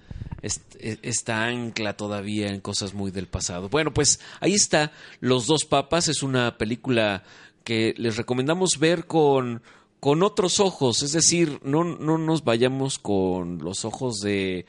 [0.43, 3.69] esta ancla todavía en cosas muy del pasado.
[3.69, 6.07] Bueno, pues ahí está Los dos papas.
[6.07, 7.23] Es una película
[7.63, 9.63] que les recomendamos ver con,
[9.99, 11.01] con otros ojos.
[11.01, 14.65] Es decir, no, no nos vayamos con los ojos de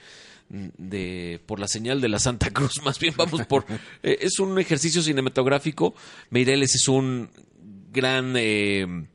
[0.48, 3.64] de por la señal de la Santa Cruz, más bien vamos por
[4.02, 5.94] eh, es un ejercicio cinematográfico.
[6.30, 7.30] Meireles es un
[7.90, 9.06] gran eh,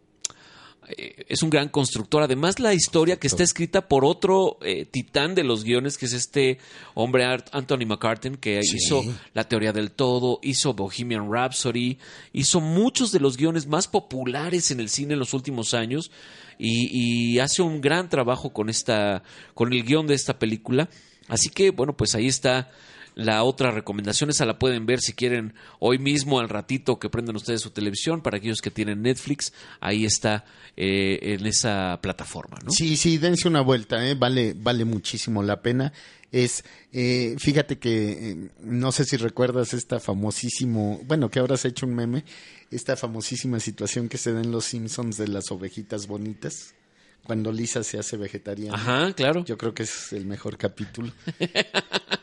[0.98, 2.24] eh, es un gran constructor.
[2.24, 6.14] Además, la historia que está escrita por otro eh, titán de los guiones, que es
[6.14, 6.58] este
[6.96, 8.78] hombre Anthony McCartan, que Sí.
[8.78, 11.98] hizo La teoría del todo, hizo Bohemian Rhapsody,
[12.34, 16.12] hizo muchos de los guiones más populares en el cine en los últimos años
[16.58, 16.90] y,
[17.34, 19.24] y hace un gran trabajo con esta,
[19.54, 20.90] con el guion de esta película.
[21.28, 22.72] Así que, bueno, pues ahí está
[23.16, 27.36] la otra recomendación, esa la pueden ver si quieren hoy mismo, al ratito que prendan
[27.36, 30.46] ustedes su televisión, para aquellos que tienen Netflix, ahí está
[30.78, 32.72] eh, en esa plataforma, ¿no?
[32.72, 34.16] Sí, sí, dense una vuelta, ¿eh?
[34.16, 35.94] vale, vale muchísimo la pena.
[36.32, 41.68] Es, eh, fíjate que, eh, no sé si recuerdas esta famosísimo, bueno, que ahora se
[41.68, 42.24] ha hecho un meme,
[42.70, 46.76] esta famosísima situación que se da en Los Simpsons de las ovejitas bonitas,
[47.24, 48.76] cuando Lisa se hace vegetariana.
[48.76, 49.44] Ajá, claro.
[49.46, 51.12] Yo creo que es el mejor capítulo.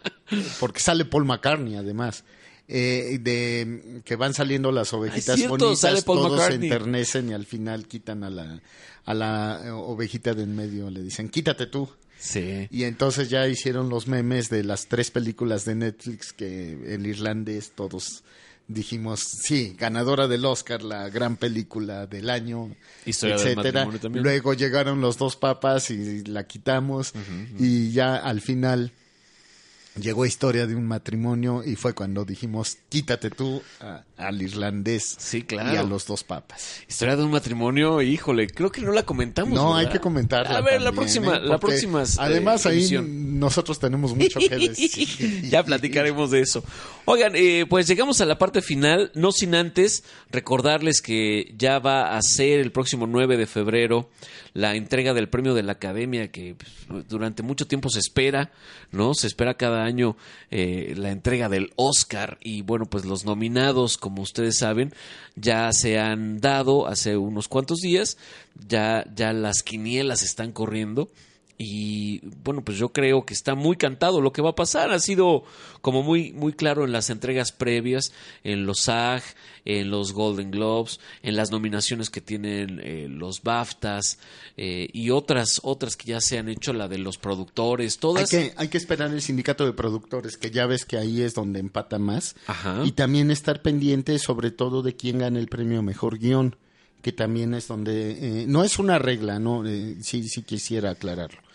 [0.61, 2.25] Porque sale Paul McCartney, además.
[2.69, 6.69] Eh, de que van saliendo las ovejitas cierto, bonitas, todos McCartney.
[6.69, 8.61] se enternecen y al final quitan a la,
[9.05, 11.89] a la ovejita de en medio, le dicen, quítate tú.
[12.19, 12.67] Sí.
[12.73, 17.71] Y entonces ya hicieron los memes de las tres películas de Netflix que el irlandés
[17.73, 18.25] todos
[18.69, 22.75] dijimos, sí, ganadora del Oscar, la gran película del año,
[23.05, 23.89] Historia etcétera.
[24.11, 27.13] Luego llegaron los dos papas y la quitamos
[27.59, 28.93] y ya al final
[30.01, 35.43] llegó historia de un matrimonio y fue cuando dijimos, quítate tú a- al irlandés Sí,
[35.43, 35.73] claro.
[35.75, 36.83] y a los dos papas.
[36.89, 39.55] Historia de un matrimonio, híjole, creo que no la comentamos.
[39.55, 40.57] No, hay que comentarla.
[40.59, 41.41] A ver, la próxima, ¿eh?
[41.43, 42.03] la próxima.
[42.03, 45.49] este, Además, ahí nosotros tenemos mucho que decir.
[45.51, 46.65] ya platicaremos de eso.
[47.05, 52.17] Oigan, eh, pues llegamos a la parte final, no sin antes recordarles que ya va
[52.17, 54.11] a ser el próximo 9 de febrero
[54.57, 56.55] la entrega del premio de la Academia que
[56.89, 58.51] pues, durante mucho tiempo se espera,
[58.91, 59.13] ¿no?
[59.13, 60.17] Se espera cada año
[60.51, 64.95] eh, la entrega del Oscar y bueno, pues los nominados, como ustedes saben,
[65.35, 68.17] ya se han dado hace unos cuantos días,
[68.67, 71.11] ya, ya las quinielas están corriendo.
[71.59, 74.91] Y bueno, pues yo creo que está muy cantado lo que va a pasar.
[74.91, 75.45] Ha sido
[75.81, 78.13] como muy, muy claro en las entregas previas,
[78.45, 79.23] en los SAG,
[79.65, 84.19] en los Golden Globes, en las nominaciones que tienen eh, los BAFTAs
[84.57, 88.31] eh, y otras, otras que ya se han hecho, la de los productores, Hay todas.
[88.31, 91.59] que, hay que esperar el sindicato de productores, que ya ves que ahí es donde
[91.61, 92.37] empata más.
[92.47, 92.83] Ajá.
[92.85, 96.57] Y también estar pendiente sobre todo de quién gana el premio mejor guion,
[97.03, 98.43] que también es donde...
[98.43, 101.46] eh, no es una regla, no Eh, sí, sí quisiera aclararlo.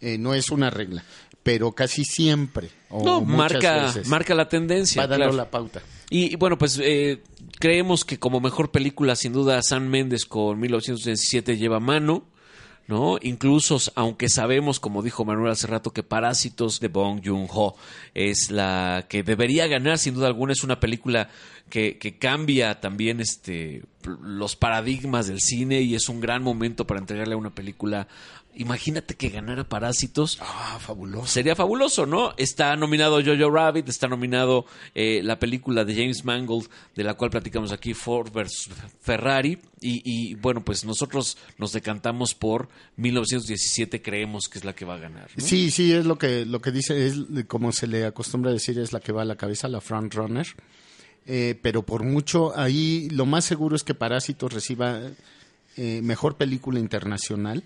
[0.00, 1.04] Eh, no es una regla,
[1.42, 5.02] pero casi siempre, o no, marca, veces, marca la tendencia.
[5.02, 5.36] va dando claro.
[5.36, 5.82] la pauta.
[6.10, 7.22] Y bueno, pues eh,
[7.58, 12.24] creemos que como mejor película, sin duda, San Méndez con 1917 lleva mano.
[12.86, 13.18] ¿No?
[13.20, 17.76] Incluso, aunque sabemos, como dijo Manuel hace rato, que Parásitos de Bong Joon-ho
[18.14, 21.28] es la que debería ganar, sin duda alguna, es una película
[21.68, 23.82] que, que cambia también este,
[24.22, 28.08] los paradigmas del cine y es un gran momento para entregarle a una película.
[28.58, 30.38] Imagínate que ganara Parásitos.
[30.40, 31.28] Ah, fabuloso.
[31.28, 32.34] Sería fabuloso, ¿no?
[32.36, 37.30] Está nominado Jojo Rabbit, está nominado eh, la película de James Mangold, de la cual
[37.30, 38.68] platicamos aquí, Ford vs.
[39.00, 39.58] Ferrari.
[39.80, 44.94] Y, y, bueno, pues nosotros nos decantamos por 1917, creemos que es la que va
[44.94, 45.30] a ganar.
[45.36, 45.44] ¿no?
[45.44, 47.14] Sí, sí, es lo que, lo que dice, es
[47.46, 50.48] como se le acostumbra decir, es la que va a la cabeza, la front runner.
[51.26, 55.00] Eh, pero por mucho, ahí lo más seguro es que Parásitos reciba
[55.76, 57.62] eh, mejor película internacional.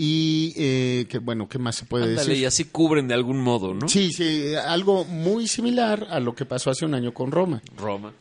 [0.00, 2.42] Y eh, que bueno, ¿qué más se puede Ándale, decir?
[2.42, 3.88] y así cubren de algún modo, ¿no?
[3.88, 7.60] Sí, sí, algo muy similar a lo que pasó hace un año con Roma.
[7.76, 8.12] Roma.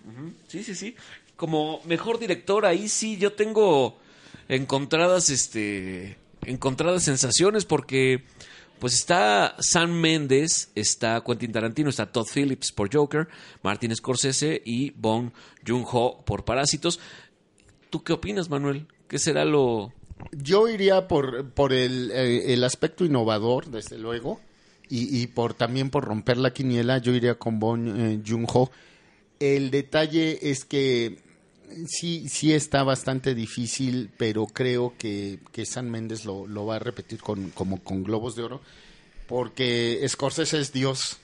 [0.47, 0.95] Sí, sí, sí.
[1.35, 3.95] Como mejor director, ahí sí yo tengo
[4.49, 8.23] encontradas, este, encontradas sensaciones porque
[8.79, 13.27] pues está Sam Méndez, está Quentin Tarantino, está Todd Phillips por Joker,
[13.61, 15.29] Martin Scorsese y Bong
[15.63, 16.99] Joon-ho por Parásitos.
[17.91, 18.87] ¿Tú qué opinas, Manuel?
[19.07, 19.93] ¿Qué será lo
[20.31, 24.39] Yo iría por, por el, eh, el aspecto innovador, desde luego,
[24.89, 28.69] y, y por también por romper la quiniela, yo iría con Bon eh, Joon-ho.
[29.39, 31.19] El detalle es que
[31.87, 36.79] sí, sí está bastante difícil, pero creo que, que San Méndez lo, lo va a
[36.79, 38.61] repetir con, como con Globos de Oro,
[39.27, 41.17] porque Scorsese es Dios.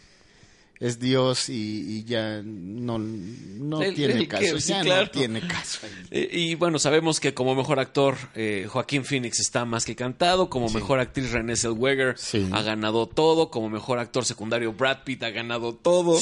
[0.80, 4.60] Es Dios y, y ya no, no El- tiene el que- caso.
[4.60, 5.06] sí, ya claro.
[5.06, 5.80] no tiene caso.
[6.12, 10.70] Y bueno, sabemos que como mejor actor eh, Joaquín Phoenix está más que cantado, como
[10.70, 12.16] mejor actriz Renée Zellweger
[12.52, 16.20] ha ganado todo, como mejor actor secundario Brad Pitt ha ganado todo,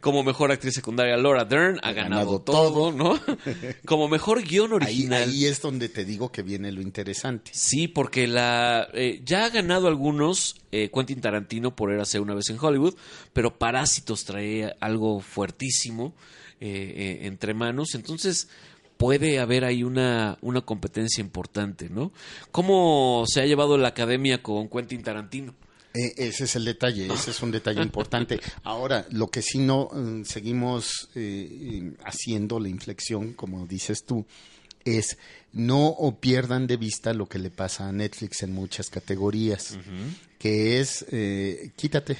[0.00, 3.18] como mejor actriz secundaria Laura Dern ha, ganado, ganado todo, ¿no?
[3.86, 5.22] como mejor guion Ahí, original.
[5.28, 7.50] ahí es donde te digo que viene lo interesante.
[7.54, 12.48] Sí, porque la eh, ya ha ganado algunos eh, Quentin Tarantino por Érase una vez
[12.48, 12.94] en Hollywood,
[13.34, 16.14] pero Parásitos trae algo fuertísimo
[16.60, 18.48] eh, eh, entre manos, entonces
[18.96, 22.10] puede haber ahí una, una competencia importante, ¿no?
[22.52, 25.54] ¿Cómo se ha llevado la academia con Quentin Tarantino?
[25.92, 28.40] Ese es el detalle, ese es un detalle importante.
[28.62, 31.10] Ahora, lo que sí no mm, seguimos
[32.02, 34.24] haciendo, la inflexión, como dices tú,
[34.84, 35.18] es
[35.52, 39.78] no o pierdan de vista lo que le pasa a Netflix en muchas categorías,
[40.38, 42.16] que es eh, quítate,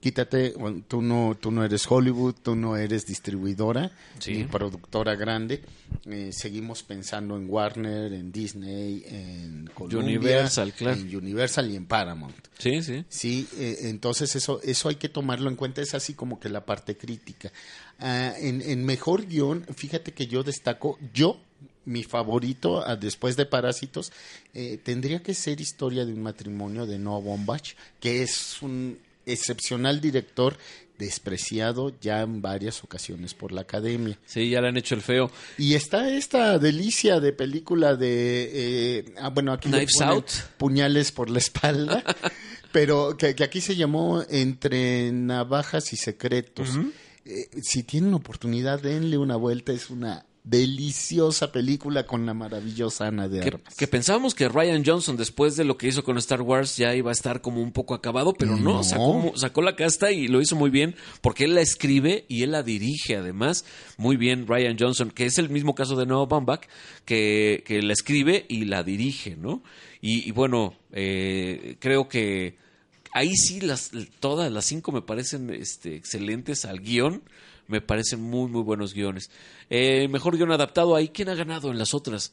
[0.00, 0.54] quítate,
[0.86, 4.32] tú no, tú no eres Hollywood, tú no eres distribuidora Sí.
[4.34, 5.62] ni productora grande.
[6.06, 11.00] Eh, seguimos pensando en Warner, en Disney, en Columbia, Universal, claro.
[11.00, 12.36] en Universal y en Paramount.
[12.58, 13.04] Sí, sí.
[13.08, 16.64] Sí, eh, entonces eso, eso hay que tomarlo en cuenta, es así como que la
[16.64, 17.50] parte crítica.
[17.98, 21.40] Ah, en, en mejor guion, fíjate que yo destaco, yo,
[21.88, 24.12] mi favorito ah, después de Parásitos,
[24.54, 30.00] eh, tendría que ser Historia de un matrimonio de Noah Baumbach, que es un excepcional
[30.00, 30.56] director
[30.98, 34.18] despreciado ya en varias ocasiones por la academia.
[34.26, 35.30] Sí, ya le han hecho el feo.
[35.56, 40.30] Y está esta delicia de película de, eh, ah, bueno, aquí Knives Out.
[40.58, 42.02] puñales por la espalda,
[42.72, 46.70] pero que, que aquí se llamó Entre Navajas y Secretos.
[47.24, 53.28] Eh, si tienen oportunidad, denle una vuelta, es una deliciosa película con la maravillosa Ana
[53.28, 53.74] de Armas.
[53.76, 57.10] que pensábamos que Ryan Johnson, después de lo que hizo con Star Wars, ya iba
[57.10, 58.82] a estar como un poco acabado, pero no, No.
[58.84, 62.52] Sacó, sacó la casta y lo hizo muy bien, porque él la escribe y él
[62.52, 63.64] la dirige además.
[63.98, 66.62] Muy bien, Ryan Johnson, que es el mismo caso de Noah Baumbach,
[67.04, 69.62] que, que la escribe y la dirige, ¿no?
[70.00, 72.56] Y, y bueno, eh, creo que
[73.12, 73.90] ahí sí las
[74.20, 77.22] todas las cinco me parecen este, excelentes al guion
[77.68, 79.30] me parecen muy muy buenos guiones.
[79.70, 81.08] Eh, mejor guion adaptado ahí.
[81.08, 82.32] Quién ha ganado en las otras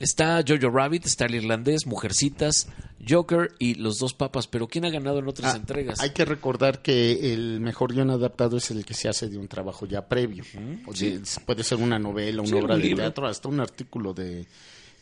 [0.00, 2.66] está Jojo Rabbit está el irlandés Mujercitas
[3.08, 4.46] Joker y los dos papas.
[4.46, 8.10] Pero quién ha ganado en otras Ah, entregas Hay que recordar que el mejor guion
[8.10, 10.42] adaptado es el que se hace de un trabajo ya previo.
[10.86, 13.02] O sea, puede ser una novela, una Sí, obra de libro.
[13.04, 14.46] teatro, hasta un artículo de,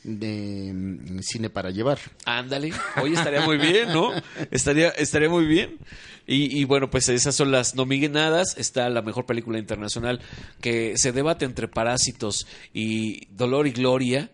[0.05, 1.99] de mm, cine para llevar.
[2.25, 4.11] Ándale, hoy estaría muy bien, ¿no?
[4.51, 5.79] Estaría, estaría muy bien.
[6.27, 8.57] Y, bueno, pues esas son las nominadas.
[8.57, 10.21] Está la mejor película internacional
[10.61, 14.31] que se debate entre Parásitos y Dolor y Gloria.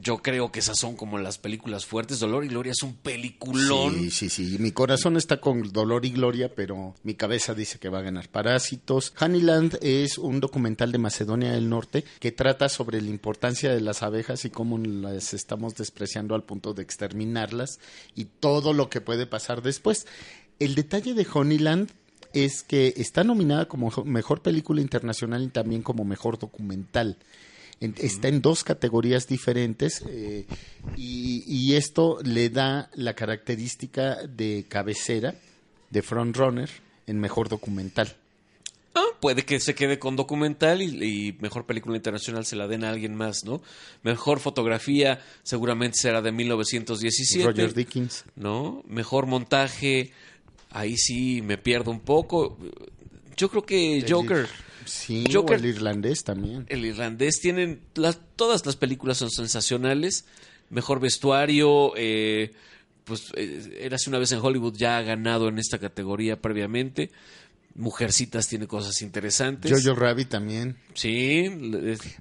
[0.00, 2.20] Yo creo que esas son como las películas fuertes.
[2.20, 3.94] Dolor y Gloria es un peliculón.
[3.94, 4.56] Sí, sí, sí.
[4.58, 8.28] Mi corazón está con dolor y gloria, pero mi cabeza dice que va a ganar
[8.28, 9.12] Parásitos.
[9.20, 14.02] Honeyland es un documental de Macedonia del Norte que trata sobre la importancia de las
[14.02, 17.78] abejas y cómo las estamos despreciando al punto de exterminarlas
[18.14, 20.06] y todo lo que puede pasar después.
[20.58, 21.90] El detalle de Honeyland
[22.32, 27.16] es que está nominada como jo- mejor película internacional y también como mejor documental.
[27.80, 30.46] En- Está en dos categorías diferentes eh,
[30.96, 35.34] y, y esto le da la característica de cabecera,
[35.90, 36.68] de frontrunner,
[37.06, 38.16] en mejor documental.
[38.94, 40.86] Ah, puede que se quede con documental y,
[41.28, 43.62] y mejor película internacional se la den a alguien más, ¿no?
[44.02, 47.44] Mejor fotografía seguramente será de 1917.
[47.46, 48.24] Roger Dickens.
[48.34, 48.82] ¿No?
[48.88, 50.10] Mejor montaje,
[50.70, 52.58] ahí sí me pierdo un poco.
[53.36, 54.48] Yo creo que Joker.
[54.88, 56.66] Sí, Joker- o el irlandés también.
[56.68, 60.24] El irlandés tienen las, todas las películas son sensacionales.
[60.70, 62.52] Mejor vestuario, eh,
[63.04, 67.10] pues eh, Érase una vez en Hollywood ya ha ganado en esta categoría previamente.
[67.74, 69.70] Mujercitas tiene cosas interesantes.
[69.70, 70.76] Jojo Rabbit también.
[70.94, 71.46] Sí,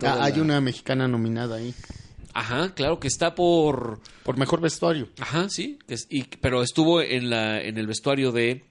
[0.03, 1.73] Ah, hay la- una mexicana nominada ahí.
[2.33, 5.09] Ajá, claro que está por por mejor vestuario.
[5.19, 8.63] Ajá, sí, que es- y, pero estuvo en la en el vestuario de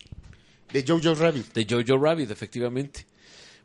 [0.73, 1.53] de Jojo Rabbit.
[1.53, 3.05] De Jojo Rabbit, efectivamente.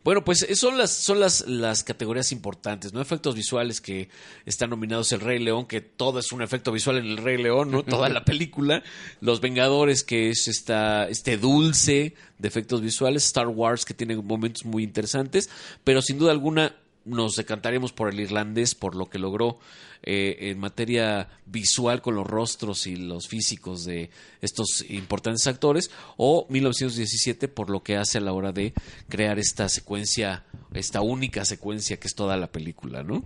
[0.04, 3.02] Bueno, pues eh, son las son las las categorías importantes, ¿no?
[3.02, 4.10] Efectos visuales que
[4.46, 7.70] están nominados El Rey León, que todo es un efecto visual en El Rey León,
[7.70, 7.84] ¿no?
[7.84, 8.84] Toda la película.
[9.20, 14.66] Los Vengadores, que es esta este dulce de efectos visuales, Star Wars que tiene momentos
[14.66, 15.50] muy interesantes,
[15.84, 16.76] pero sin duda alguna
[17.06, 19.60] nos decantaremos por el irlandés, por lo que logró
[20.04, 24.10] eh, en materia visual con los rostros y los físicos de
[24.42, 28.74] estos importantes actores, o 1917 por lo que hace a la hora de
[29.10, 33.26] crear esta secuencia, esta única secuencia que es toda la película, ¿no?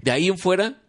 [0.00, 0.82] De ahí en fuera,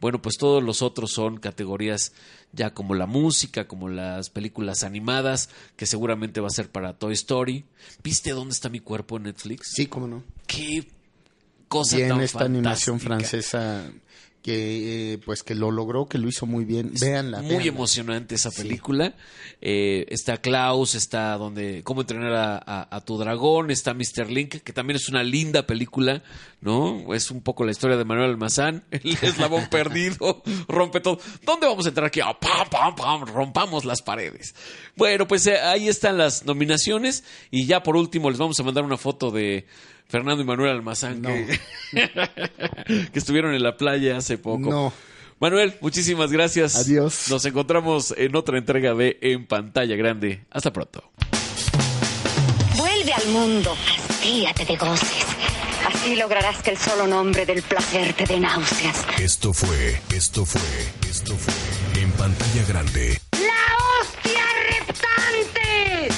[0.00, 2.12] bueno, pues todos los otros son categorías
[2.52, 7.12] ya como la música, como las películas animadas, que seguramente va a ser para Toy
[7.12, 7.64] Story.
[8.02, 9.72] ¿Viste dónde está mi cuerpo en Netflix?
[9.74, 10.24] Sí, cómo no.
[10.46, 10.88] Qué
[11.70, 13.40] cosa Bien, tan esta animación fantástica.
[13.42, 13.90] francesa
[14.42, 16.92] que eh, pues que lo logró, que lo hizo muy bien.
[16.98, 17.40] Véanla.
[17.42, 17.66] Muy véanla.
[17.68, 19.14] emocionante esa película.
[19.60, 24.30] Eh, está Klaus, está donde cómo entrenar a, a- a tu dragón, está Mr.
[24.30, 26.22] Link, que también es una linda película,
[26.62, 27.12] ¿no?
[27.14, 31.18] Es un poco la historia de Manuel Almazán, el eslabón perdido, rompe todo.
[31.44, 32.20] ¿Dónde vamos a entrar aquí?
[32.20, 34.54] Ah, pam, pam, pam, rompamos las paredes.
[34.96, 38.84] Bueno, pues eh, ahí están las nominaciones y ya por último les vamos a mandar
[38.84, 39.66] una foto de
[40.10, 41.60] Fernando y Manuel Almazán que,
[43.12, 44.70] que estuvieron en la playa hace poco.
[44.70, 44.92] No.
[45.38, 46.76] Manuel, muchísimas gracias.
[46.76, 47.30] Adiós.
[47.30, 50.44] Nos encontramos en otra entrega de En Pantalla Grande.
[50.50, 51.10] Hasta pronto.
[52.76, 55.24] Vuelve al mundo, hastíate de goces.
[55.86, 59.06] Así lograrás que el solo nombre del placer te dé náuseas.
[59.18, 60.60] Esto fue, esto fue,
[61.08, 63.18] esto fue En Pantalla Grande.
[63.32, 66.08] ¡La hostia reptante!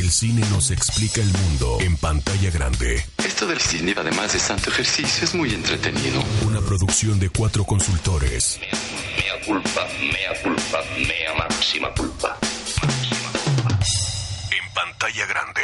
[0.00, 3.04] El cine nos explica el mundo en pantalla grande.
[3.40, 6.22] Esto del cine, además de santo ejercicio, es muy entretenido.
[6.46, 8.60] Una producción de cuatro consultores.
[8.60, 12.38] Mea culpa, mea culpa, mea máxima culpa.
[14.50, 15.62] En pantalla grande.